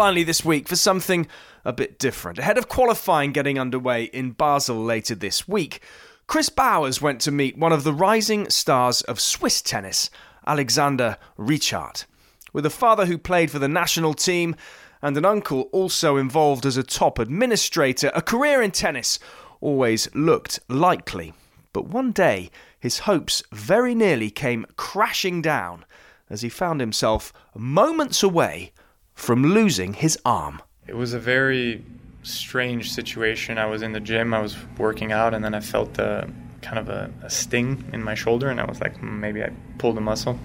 finally 0.00 0.22
this 0.22 0.44
week 0.44 0.66
for 0.66 0.76
something 0.76 1.26
a 1.64 1.72
bit 1.72 1.98
different. 1.98 2.38
Ahead 2.38 2.58
of 2.58 2.68
qualifying 2.68 3.32
getting 3.32 3.58
underway 3.58 4.04
in 4.04 4.32
Basel 4.32 4.76
later 4.76 5.14
this 5.14 5.46
week, 5.46 5.80
Chris 6.26 6.48
Bowers 6.48 7.02
went 7.02 7.20
to 7.22 7.32
meet 7.32 7.58
one 7.58 7.72
of 7.72 7.84
the 7.84 7.92
rising 7.92 8.48
stars 8.50 9.02
of 9.02 9.18
Swiss 9.18 9.60
tennis, 9.60 10.10
Alexander 10.46 11.16
Ritschard. 11.38 12.04
With 12.52 12.64
a 12.66 12.70
father 12.70 13.06
who 13.06 13.18
played 13.18 13.50
for 13.50 13.58
the 13.58 13.68
national 13.68 14.14
team 14.14 14.56
and 15.02 15.16
an 15.16 15.24
uncle 15.24 15.62
also 15.72 16.16
involved 16.16 16.66
as 16.66 16.76
a 16.76 16.82
top 16.82 17.18
administrator, 17.18 18.10
a 18.14 18.22
career 18.22 18.62
in 18.62 18.70
tennis 18.70 19.18
always 19.60 20.12
looked 20.14 20.60
likely. 20.68 21.32
But 21.72 21.88
one 21.88 22.12
day, 22.12 22.50
his 22.78 23.00
hopes 23.00 23.42
very 23.52 23.94
nearly 23.94 24.30
came 24.30 24.66
crashing 24.76 25.42
down 25.42 25.84
as 26.28 26.42
he 26.42 26.48
found 26.48 26.80
himself 26.80 27.32
moments 27.54 28.22
away 28.22 28.72
from 29.14 29.52
losing 29.52 29.94
his 29.94 30.18
arm. 30.24 30.62
It 30.86 30.96
was 30.96 31.12
a 31.12 31.18
very 31.18 31.84
strange 32.22 32.90
situation. 32.92 33.58
I 33.58 33.66
was 33.66 33.82
in 33.82 33.92
the 33.92 34.00
gym, 34.00 34.34
I 34.34 34.40
was 34.40 34.56
working 34.78 35.12
out, 35.12 35.34
and 35.34 35.44
then 35.44 35.54
I 35.54 35.60
felt 35.60 35.98
a 35.98 36.28
kind 36.62 36.78
of 36.78 36.88
a, 36.88 37.10
a 37.22 37.30
sting 37.30 37.84
in 37.92 38.02
my 38.02 38.14
shoulder, 38.14 38.50
and 38.50 38.60
I 38.60 38.64
was 38.64 38.80
like, 38.80 38.98
hmm, 38.98 39.20
maybe 39.20 39.42
I 39.42 39.50
pulled 39.78 39.96
a 39.98 40.00
muscle. 40.00 40.38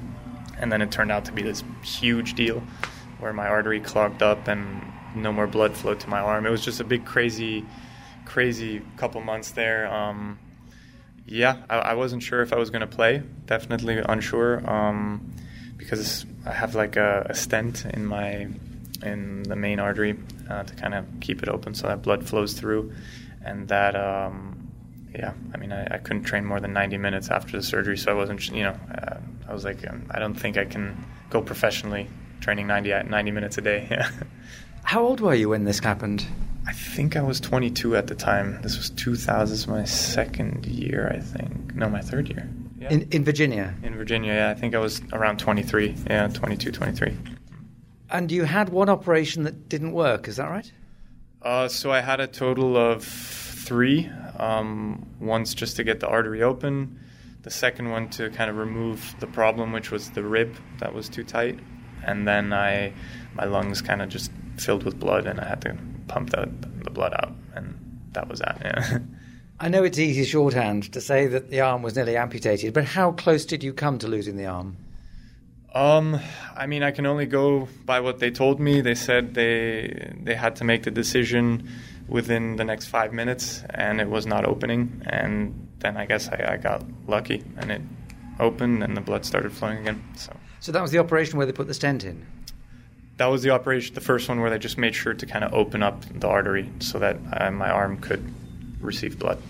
And 0.58 0.72
then 0.72 0.82
it 0.82 0.92
turned 0.92 1.12
out 1.12 1.26
to 1.26 1.34
be 1.34 1.42
this 1.42 1.64
huge 1.84 2.34
deal 2.34 2.64
where 3.20 3.34
my 3.34 3.48
artery 3.48 3.80
clogged 3.80 4.24
up 4.24 4.48
and 4.48 4.82
no 5.16 5.32
more 5.32 5.48
blood 5.48 5.76
flowed 5.76 6.00
to 6.02 6.10
my 6.10 6.20
arm. 6.20 6.46
It 6.46 6.50
was 6.50 6.64
just 6.64 6.80
a 6.80 6.84
big, 6.84 7.06
crazy, 7.06 7.66
crazy 8.26 8.82
couple 8.98 9.22
months 9.22 9.52
there. 9.52 9.92
Um, 9.92 10.40
yeah, 11.26 11.64
I, 11.70 11.78
I, 11.78 11.94
wasn't 11.96 12.24
sure 12.24 12.42
if 12.42 12.54
I 12.54 12.58
was 12.58 12.70
going 12.70 12.82
to 12.82 12.88
play. 12.88 13.24
Definitely 13.46 13.98
unsure. 13.98 14.70
Um, 14.70 15.34
because 15.78 16.26
I 16.46 16.52
have 16.52 16.76
like 16.76 16.96
a, 16.96 17.26
a 17.30 17.36
stent 17.36 17.86
in 17.86 18.06
my 18.06 18.48
in 19.06 19.44
the 19.44 19.56
main 19.56 19.80
artery 19.80 20.18
uh, 20.50 20.64
to 20.64 20.76
kind 20.76 20.94
of 20.94 21.06
keep 21.22 21.44
it 21.44 21.50
open 21.50 21.74
so 21.74 21.88
that 21.88 22.02
blood 22.02 22.28
flows 22.28 22.54
through, 22.54 22.94
and 23.44 23.68
that 23.68 23.96
um, 23.96 24.72
yeah, 25.14 25.34
I 25.54 25.58
mean 25.58 25.72
I, 25.72 25.96
I, 25.96 25.98
couldn't 25.98 26.24
train 26.24 26.46
more 26.46 26.60
than 26.60 26.74
90 26.74 26.98
minutes 26.98 27.30
after 27.30 27.58
the 27.58 27.64
surgery, 27.64 27.98
so 27.98 28.12
I 28.12 28.16
wasn't 28.16 28.50
you 28.52 28.64
know 28.64 28.78
uh, 28.94 29.18
I 29.48 29.54
was 29.54 29.64
like 29.64 29.88
um, 29.90 30.06
I 30.12 30.20
don't 30.20 30.36
think 30.36 30.58
I 30.58 30.66
can 30.66 31.06
go 31.30 31.42
professionally 31.42 32.08
training 32.42 32.68
90 32.68 33.10
90 33.10 33.32
minutes 33.32 33.58
a 33.58 33.62
day. 33.62 33.88
Yeah. 33.90 34.10
How 34.84 35.02
old 35.02 35.20
were 35.20 35.34
you 35.34 35.50
when 35.50 35.64
this 35.64 35.80
happened? 35.80 36.26
I 36.68 36.74
think 36.74 37.16
I 37.16 37.22
was 37.22 37.40
22 37.40 37.96
at 37.96 38.08
the 38.08 38.16
time. 38.16 38.62
This 38.62 38.78
was 38.78 38.90
2000, 38.92 39.54
this 39.54 39.66
was 39.66 39.68
my 39.68 39.86
second 39.86 40.66
year, 40.66 41.12
I 41.14 41.20
think. 41.20 41.76
No, 41.76 41.90
my 41.90 42.02
third 42.02 42.30
year. 42.30 42.50
Yeah. 42.80 42.90
In, 42.90 43.08
in 43.12 43.24
Virginia? 43.24 43.74
In 43.84 43.96
Virginia, 43.96 44.34
yeah. 44.34 44.50
I 44.50 44.54
think 44.54 44.76
I 44.76 44.80
was 44.80 45.02
around 45.14 45.40
23. 45.40 45.96
Yeah, 46.08 46.28
22, 46.28 46.72
23. 46.72 47.18
And 48.10 48.32
you 48.32 48.44
had 48.44 48.70
one 48.70 48.90
operation 48.90 49.44
that 49.44 49.68
didn't 49.68 49.92
work, 49.92 50.28
is 50.28 50.38
that 50.38 50.50
right? 50.50 50.72
Uh, 51.42 51.68
so 51.68 51.92
I 51.92 52.02
had 52.02 52.20
a 52.20 52.28
total 52.28 52.78
of 52.78 53.04
three. 53.04 54.10
Um, 54.38 55.06
once 55.20 55.54
just 55.54 55.76
to 55.78 55.84
get 55.84 56.00
the 56.00 56.08
artery 56.08 56.44
open, 56.44 57.00
the 57.44 57.52
second 57.52 57.90
one 57.90 58.10
to 58.10 58.30
kind 58.32 58.50
of 58.50 58.58
remove 58.58 59.16
the 59.20 59.28
problem, 59.28 59.72
which 59.72 59.92
was 59.92 60.12
the 60.12 60.24
rib 60.24 60.56
that 60.80 60.94
was 60.94 61.08
too 61.08 61.24
tight, 61.24 61.60
and 62.04 62.28
then 62.28 62.52
I, 62.52 62.94
my 63.34 63.46
lungs 63.46 63.82
kind 63.82 64.02
of 64.02 64.10
just 64.10 64.32
filled 64.58 64.84
with 64.84 65.00
blood, 65.00 65.26
and 65.26 65.40
I 65.40 65.48
had 65.48 65.62
to 65.62 65.78
pump 66.08 66.32
the, 66.32 66.50
the 66.84 66.90
blood 66.90 67.14
out, 67.14 67.34
and 67.54 67.78
that 68.14 68.28
was 68.28 68.40
that. 68.40 68.62
Yeah. 68.64 69.00
I 69.60 69.70
know 69.70 69.84
it's 69.84 70.00
easy 70.00 70.26
shorthand 70.26 70.92
to 70.92 71.00
say 71.00 71.28
that 71.28 71.50
the 71.50 71.62
arm 71.62 71.82
was 71.82 71.96
nearly 71.96 72.18
amputated, 72.18 72.74
but 72.74 72.84
how 72.84 73.14
close 73.14 73.46
did 73.46 73.64
you 73.64 73.74
come 73.74 74.00
to 74.00 74.08
losing 74.08 74.36
the 74.36 74.48
arm? 74.48 74.76
Um, 75.76 76.20
I 76.56 76.68
mean, 76.68 76.84
I 76.84 76.92
can 76.92 77.06
only 77.06 77.26
go 77.26 77.68
by 77.86 78.00
what 78.00 78.20
they 78.20 78.32
told 78.32 78.62
me. 78.62 78.80
They 78.80 78.96
said 78.96 79.34
they 79.34 80.14
they 80.24 80.34
had 80.34 80.56
to 80.58 80.64
make 80.64 80.84
the 80.84 80.92
decision 80.92 81.70
within 82.08 82.56
the 82.56 82.64
next 82.64 82.86
five 82.86 83.12
minutes, 83.12 83.62
and 83.70 84.00
it 84.00 84.10
was 84.10 84.26
not 84.26 84.46
opening. 84.46 85.04
And 85.06 85.68
then 85.80 85.98
I 85.98 86.06
guess 86.06 86.30
I, 86.30 86.54
I 86.54 86.58
got 86.58 86.84
lucky 87.08 87.44
and 87.58 87.72
it 87.72 87.82
opened 88.40 88.84
and 88.84 88.96
the 88.96 89.02
blood 89.02 89.26
started 89.26 89.52
flowing 89.52 89.80
again. 89.80 90.04
So. 90.16 90.32
So 90.62 90.72
that 90.72 90.82
was 90.82 90.92
the 90.92 91.00
operation 91.00 91.38
where 91.38 91.46
they 91.46 91.52
put 91.52 91.68
the 91.68 91.74
stent 91.74 92.04
in. 92.04 92.26
That 93.18 93.28
was 93.28 93.44
the 93.44 93.52
operation, 93.52 93.94
the 93.94 94.02
first 94.02 94.28
one 94.28 94.42
where 94.42 94.50
they 94.50 94.58
just 94.58 94.78
made 94.78 94.96
sure 94.96 95.14
to 95.14 95.26
kind 95.26 95.44
of 95.44 95.54
open 95.54 95.84
up 95.84 96.04
the 96.20 96.28
artery 96.28 96.70
so 96.80 97.00
that 97.00 97.18
uh, 97.34 97.52
my 97.52 97.70
arm 97.70 97.98
could 98.00 98.34
receive 98.82 99.20
blood. 99.20 99.42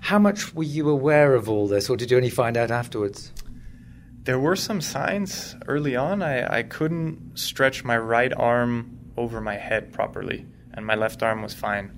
How 0.00 0.18
much 0.18 0.54
were 0.54 0.64
you 0.64 0.88
aware 0.88 1.34
of 1.34 1.48
all 1.48 1.68
this, 1.68 1.90
or 1.90 1.96
did 1.96 2.10
you 2.10 2.16
only 2.16 2.30
find 2.30 2.56
out 2.56 2.70
afterwards? 2.70 3.32
There 4.22 4.38
were 4.38 4.56
some 4.56 4.80
signs 4.80 5.56
early 5.66 5.96
on. 5.96 6.22
I, 6.22 6.58
I 6.58 6.62
couldn't 6.62 7.38
stretch 7.38 7.84
my 7.84 7.96
right 7.96 8.32
arm 8.32 8.98
over 9.16 9.40
my 9.40 9.56
head 9.56 9.92
properly, 9.92 10.46
and 10.74 10.86
my 10.86 10.94
left 10.94 11.22
arm 11.22 11.42
was 11.42 11.54
fine. 11.54 11.90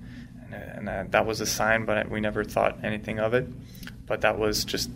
And, 0.45 0.53
and 0.53 0.89
uh, 0.89 1.03
that 1.09 1.25
was 1.25 1.41
a 1.41 1.45
sign, 1.45 1.85
but 1.85 2.09
we 2.09 2.21
never 2.21 2.43
thought 2.43 2.83
anything 2.83 3.19
of 3.19 3.33
it. 3.33 3.47
But 4.05 4.21
that 4.21 4.39
was 4.39 4.63
just 4.63 4.89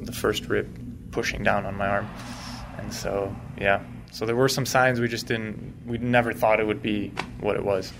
the 0.00 0.12
first 0.12 0.46
rib 0.46 1.12
pushing 1.12 1.42
down 1.42 1.66
on 1.66 1.76
my 1.76 1.86
arm. 1.86 2.08
And 2.78 2.92
so, 2.92 3.34
yeah. 3.58 3.82
So 4.10 4.26
there 4.26 4.36
were 4.36 4.48
some 4.48 4.66
signs 4.66 5.00
we 5.00 5.08
just 5.08 5.26
didn't, 5.26 5.74
we 5.86 5.98
never 5.98 6.32
thought 6.32 6.60
it 6.60 6.66
would 6.66 6.82
be 6.82 7.12
what 7.40 7.56
it 7.56 7.64
was. 7.64 7.92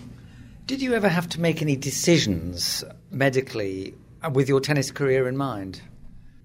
Did 0.67 0.83
you 0.83 0.95
ever 0.95 1.09
have 1.09 1.29
to 1.31 1.41
make 1.41 1.63
any 1.63 1.77
decisions 1.77 2.85
medically 3.11 3.95
with 4.33 4.49
your 4.49 4.61
tennis 4.61 4.91
career 4.91 5.29
in 5.29 5.37
mind? 5.37 5.81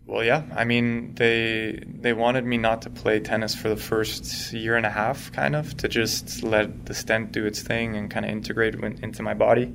Well, 0.08 0.24
yeah. 0.24 0.44
I 0.56 0.64
mean, 0.64 1.16
they 1.16 1.84
they 1.86 2.14
wanted 2.14 2.46
me 2.46 2.58
not 2.58 2.84
to 2.84 2.90
play 2.90 3.20
tennis 3.20 3.54
for 3.54 3.68
the 3.68 3.76
first 3.76 4.54
year 4.54 4.78
and 4.78 4.86
a 4.86 4.90
half, 4.90 5.34
kind 5.34 5.54
of, 5.54 5.76
to 5.78 5.90
just 5.90 6.44
let 6.44 6.86
the 6.86 6.94
stent 6.94 7.34
do 7.34 7.46
its 7.46 7.62
thing 7.62 7.98
and 7.98 8.10
kind 8.10 8.26
of 8.26 8.32
integrate 8.32 8.76
into 8.76 9.22
my 9.22 9.34
body. 9.34 9.74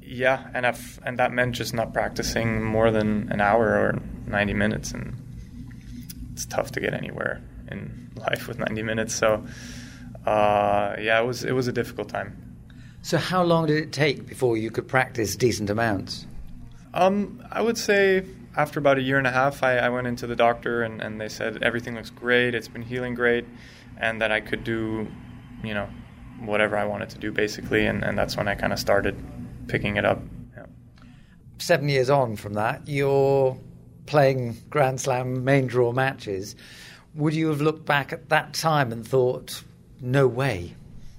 Yeah, 0.00 0.46
and 0.54 0.64
I've, 0.64 1.00
and 1.04 1.18
that 1.18 1.32
meant 1.32 1.56
just 1.56 1.74
not 1.74 1.92
practicing 1.92 2.62
more 2.62 2.92
than 2.92 3.28
an 3.32 3.40
hour 3.40 3.66
or 3.66 4.00
ninety 4.24 4.54
minutes, 4.54 4.92
and 4.92 5.16
it's 6.32 6.46
tough 6.46 6.70
to 6.72 6.80
get 6.80 6.94
anywhere 6.94 7.42
in 7.68 8.12
life 8.14 8.46
with 8.46 8.60
ninety 8.60 8.84
minutes. 8.84 9.16
So, 9.16 9.44
uh, 10.26 10.94
yeah, 11.00 11.20
it 11.20 11.26
was 11.26 11.42
it 11.42 11.52
was 11.52 11.66
a 11.66 11.72
difficult 11.72 12.08
time. 12.08 12.40
So, 13.02 13.18
how 13.18 13.42
long 13.42 13.66
did 13.66 13.78
it 13.78 13.92
take 13.92 14.26
before 14.28 14.56
you 14.56 14.70
could 14.70 14.86
practice 14.86 15.34
decent 15.34 15.70
amounts? 15.70 16.24
Um, 16.94 17.44
I 17.50 17.62
would 17.62 17.76
say 17.76 18.24
after 18.56 18.78
about 18.78 18.98
a 18.98 19.02
year 19.02 19.18
and 19.18 19.26
a 19.26 19.30
half, 19.30 19.62
I, 19.62 19.76
I 19.76 19.88
went 19.90 20.06
into 20.06 20.26
the 20.26 20.36
doctor 20.36 20.82
and, 20.82 21.00
and 21.00 21.20
they 21.20 21.28
said 21.28 21.62
everything 21.62 21.94
looks 21.94 22.10
great, 22.10 22.54
it's 22.54 22.68
been 22.68 22.82
healing 22.82 23.14
great, 23.14 23.44
and 23.98 24.20
that 24.22 24.32
I 24.32 24.40
could 24.40 24.64
do, 24.64 25.06
you 25.62 25.74
know, 25.74 25.88
whatever 26.40 26.76
I 26.76 26.84
wanted 26.84 27.10
to 27.10 27.18
do 27.18 27.30
basically. 27.30 27.86
And, 27.86 28.02
and 28.02 28.16
that's 28.16 28.36
when 28.36 28.48
I 28.48 28.54
kind 28.54 28.72
of 28.72 28.78
started 28.78 29.16
picking 29.68 29.96
it 29.96 30.04
up. 30.04 30.20
Yeah. 30.56 30.66
Seven 31.58 31.88
years 31.88 32.08
on 32.08 32.36
from 32.36 32.54
that, 32.54 32.88
you're 32.88 33.58
playing 34.06 34.56
Grand 34.70 35.00
Slam 35.00 35.44
main 35.44 35.66
draw 35.66 35.92
matches. 35.92 36.56
Would 37.14 37.34
you 37.34 37.48
have 37.48 37.60
looked 37.60 37.84
back 37.84 38.12
at 38.12 38.28
that 38.30 38.54
time 38.54 38.92
and 38.92 39.06
thought, 39.06 39.62
no 40.00 40.26
way? 40.26 40.74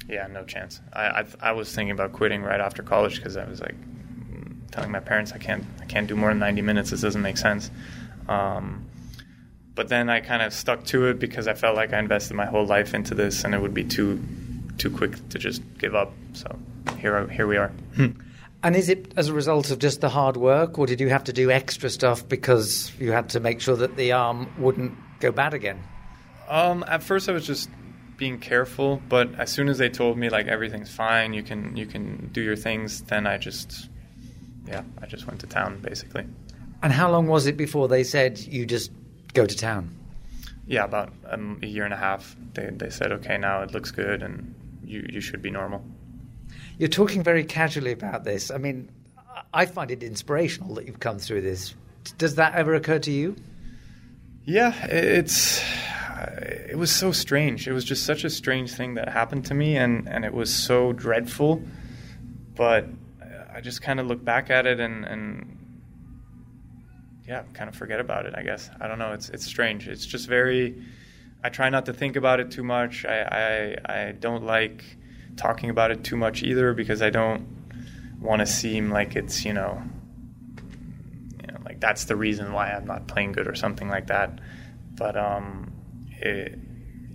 Yeah, 0.07 0.27
no 0.27 0.43
chance. 0.45 0.79
I, 0.93 1.01
I, 1.01 1.25
I 1.41 1.51
was 1.51 1.73
thinking 1.73 1.91
about 1.91 2.13
quitting 2.13 2.41
right 2.41 2.61
after 2.61 2.81
college 2.81 3.17
because 3.17 3.35
I 3.35 3.45
was 3.45 3.59
like, 3.59 3.75
telling 4.71 4.91
my 4.91 4.99
parents 4.99 5.31
I 5.31 5.37
can't 5.37 5.65
I 5.81 5.85
can't 5.85 6.07
do 6.07 6.15
more 6.15 6.29
than 6.29 6.39
90 6.39 6.61
minutes. 6.61 6.91
This 6.91 7.01
doesn't 7.01 7.21
make 7.21 7.37
sense. 7.37 7.71
Um, 8.27 8.85
but 9.75 9.89
then 9.89 10.09
I 10.09 10.21
kind 10.21 10.41
of 10.41 10.53
stuck 10.53 10.85
to 10.85 11.05
it 11.05 11.19
because 11.19 11.47
I 11.47 11.53
felt 11.53 11.75
like 11.75 11.93
I 11.93 11.99
invested 11.99 12.33
my 12.33 12.45
whole 12.47 12.65
life 12.65 12.93
into 12.93 13.13
this, 13.13 13.43
and 13.43 13.53
it 13.53 13.61
would 13.61 13.73
be 13.73 13.83
too 13.83 14.21
too 14.77 14.89
quick 14.89 15.29
to 15.29 15.39
just 15.39 15.61
give 15.77 15.95
up. 15.95 16.11
So 16.33 16.57
here 16.99 17.27
here 17.27 17.47
we 17.47 17.57
are. 17.57 17.71
And 18.63 18.75
is 18.75 18.89
it 18.89 19.13
as 19.15 19.29
a 19.29 19.33
result 19.33 19.69
of 19.69 19.77
just 19.77 20.01
the 20.01 20.09
hard 20.09 20.35
work, 20.35 20.79
or 20.79 20.87
did 20.87 20.99
you 20.99 21.09
have 21.09 21.25
to 21.25 21.33
do 21.33 21.51
extra 21.51 21.89
stuff 21.89 22.27
because 22.27 22.91
you 22.99 23.11
had 23.11 23.29
to 23.29 23.39
make 23.39 23.61
sure 23.61 23.75
that 23.75 23.95
the 23.95 24.13
arm 24.13 24.51
wouldn't 24.57 24.93
go 25.19 25.31
bad 25.31 25.53
again? 25.53 25.83
Um, 26.49 26.83
at 26.87 27.03
first, 27.03 27.29
I 27.29 27.33
was 27.33 27.45
just 27.45 27.69
being 28.17 28.39
careful, 28.39 29.01
but 29.07 29.35
as 29.39 29.51
soon 29.51 29.69
as 29.69 29.77
they 29.77 29.89
told 29.89 30.17
me 30.17 30.29
like 30.29 30.47
everything's 30.47 30.89
fine, 30.89 31.33
you 31.33 31.43
can 31.43 31.77
you 31.77 31.85
can 31.85 32.29
do 32.31 32.41
your 32.41 32.55
things, 32.55 33.01
then 33.03 33.27
I 33.27 33.37
just 33.37 33.89
yeah, 34.67 34.83
I 35.01 35.05
just 35.05 35.27
went 35.27 35.39
to 35.41 35.47
town 35.47 35.79
basically. 35.81 36.25
And 36.83 36.93
how 36.93 37.09
long 37.11 37.27
was 37.27 37.47
it 37.47 37.57
before 37.57 37.87
they 37.87 38.03
said 38.03 38.39
you 38.39 38.65
just 38.65 38.91
go 39.33 39.45
to 39.45 39.55
town? 39.55 39.95
Yeah, 40.67 40.83
about 40.83 41.13
um, 41.29 41.59
a 41.63 41.67
year 41.67 41.85
and 41.85 41.93
a 41.93 41.97
half. 41.97 42.35
They 42.53 42.69
they 42.71 42.89
said, 42.89 43.11
okay, 43.13 43.37
now 43.37 43.61
it 43.61 43.71
looks 43.71 43.91
good, 43.91 44.21
and 44.21 44.53
you 44.83 45.05
you 45.09 45.21
should 45.21 45.41
be 45.41 45.49
normal. 45.49 45.83
You're 46.77 46.89
talking 46.89 47.23
very 47.23 47.43
casually 47.43 47.91
about 47.91 48.23
this. 48.23 48.51
I 48.51 48.57
mean, 48.57 48.89
I 49.53 49.65
find 49.65 49.89
it 49.91 50.03
inspirational 50.03 50.75
that 50.75 50.85
you've 50.85 50.99
come 50.99 51.19
through 51.19 51.41
this. 51.41 51.73
Does 52.17 52.35
that 52.35 52.53
ever 52.53 52.75
occur 52.75 52.99
to 52.99 53.11
you? 53.11 53.35
Yeah, 54.43 54.73
it's 54.85 55.63
it 56.37 56.77
was 56.77 56.91
so 56.91 57.11
strange. 57.11 57.67
It 57.67 57.73
was 57.73 57.83
just 57.83 58.05
such 58.05 58.23
a 58.23 58.29
strange 58.29 58.73
thing 58.73 58.95
that 58.95 59.09
happened 59.09 59.45
to 59.45 59.53
me, 59.53 59.77
and 59.77 60.07
and 60.07 60.25
it 60.25 60.33
was 60.33 60.53
so 60.53 60.93
dreadful. 60.93 61.61
But 62.55 62.87
I 63.57 63.59
just 63.59 63.81
kind 63.81 63.99
of 63.99 64.05
look 64.05 64.23
back 64.23 64.51
at 64.51 64.67
it 64.67 64.79
and, 64.79 65.03
and 65.03 65.57
yeah, 67.27 67.41
kind 67.53 67.67
of 67.67 67.75
forget 67.75 67.99
about 67.99 68.27
it. 68.27 68.35
I 68.37 68.43
guess 68.43 68.69
I 68.79 68.87
don't 68.87 68.99
know. 68.99 69.13
It's 69.13 69.29
it's 69.29 69.47
strange. 69.47 69.87
It's 69.87 70.05
just 70.05 70.27
very. 70.27 70.79
I 71.43 71.49
try 71.49 71.69
not 71.69 71.87
to 71.87 71.93
think 71.93 72.17
about 72.17 72.39
it 72.39 72.51
too 72.51 72.63
much. 72.63 73.03
I 73.03 73.75
I, 73.87 74.07
I 74.07 74.11
don't 74.11 74.43
like 74.43 74.83
talking 75.37 75.71
about 75.71 75.89
it 75.89 76.03
too 76.03 76.15
much 76.15 76.43
either 76.43 76.75
because 76.75 77.01
I 77.01 77.09
don't 77.09 77.47
want 78.21 78.41
to 78.41 78.45
seem 78.45 78.91
like 78.91 79.15
it's 79.15 79.43
you 79.43 79.53
know, 79.53 79.81
you 81.41 81.47
know 81.47 81.57
like 81.65 81.79
that's 81.79 82.05
the 82.05 82.15
reason 82.15 82.53
why 82.53 82.71
I'm 82.71 82.85
not 82.85 83.07
playing 83.07 83.31
good 83.31 83.47
or 83.47 83.55
something 83.55 83.89
like 83.89 84.05
that. 84.07 84.39
But 84.93 85.17
um, 85.17 85.71
it, 86.11 86.59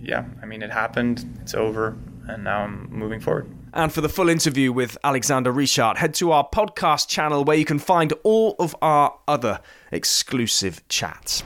yeah, 0.01 0.25
I 0.41 0.45
mean 0.45 0.61
it 0.61 0.71
happened. 0.71 1.39
It's 1.41 1.53
over, 1.53 1.97
and 2.27 2.43
now 2.43 2.63
I'm 2.63 2.89
moving 2.91 3.21
forward. 3.21 3.49
And 3.75 3.91
for 3.91 4.01
the 4.01 4.09
full 4.09 4.29
interview 4.29 4.71
with 4.71 4.99
Alexander 5.03 5.51
Ritschard, 5.51 5.97
head 5.97 6.13
to 6.15 6.31
our 6.31 6.47
podcast 6.47 7.07
channel 7.07 7.43
where 7.43 7.57
you 7.57 7.65
can 7.65 7.79
find 7.79 8.13
all 8.21 8.55
of 8.59 8.75
our 8.83 9.17
other 9.27 9.61
exclusive 9.91 10.87
chats. 10.89 11.43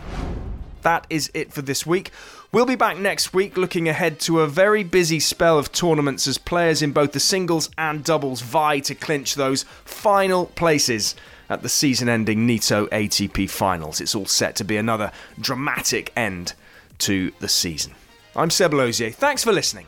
That 0.81 1.07
is 1.09 1.31
it 1.33 1.53
for 1.53 1.61
this 1.61 1.85
week. 1.85 2.11
We'll 2.51 2.65
be 2.65 2.75
back 2.75 2.97
next 2.97 3.33
week 3.33 3.55
looking 3.55 3.87
ahead 3.87 4.19
to 4.21 4.41
a 4.41 4.47
very 4.47 4.83
busy 4.83 5.21
spell 5.21 5.57
of 5.57 5.71
tournaments 5.71 6.27
as 6.27 6.37
players 6.37 6.81
in 6.81 6.91
both 6.91 7.13
the 7.13 7.19
singles 7.21 7.69
and 7.77 8.03
doubles 8.03 8.41
vie 8.41 8.79
to 8.79 8.95
clinch 8.95 9.35
those 9.35 9.63
final 9.85 10.47
places 10.47 11.15
at 11.49 11.61
the 11.61 11.69
season 11.69 12.09
ending 12.09 12.45
Nitto 12.45 12.89
ATP 12.89 13.49
finals. 13.49 14.01
It's 14.01 14.15
all 14.15 14.25
set 14.25 14.57
to 14.57 14.65
be 14.65 14.75
another 14.75 15.13
dramatic 15.39 16.11
end 16.17 16.53
to 16.99 17.31
the 17.39 17.47
season. 17.47 17.93
I'm 18.35 18.49
Seb 18.49 18.73
Lozier. 18.73 19.11
Thanks 19.11 19.45
for 19.45 19.53
listening. 19.53 19.85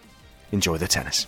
Enjoy 0.53 0.77
the 0.77 0.87
tennis. 0.87 1.27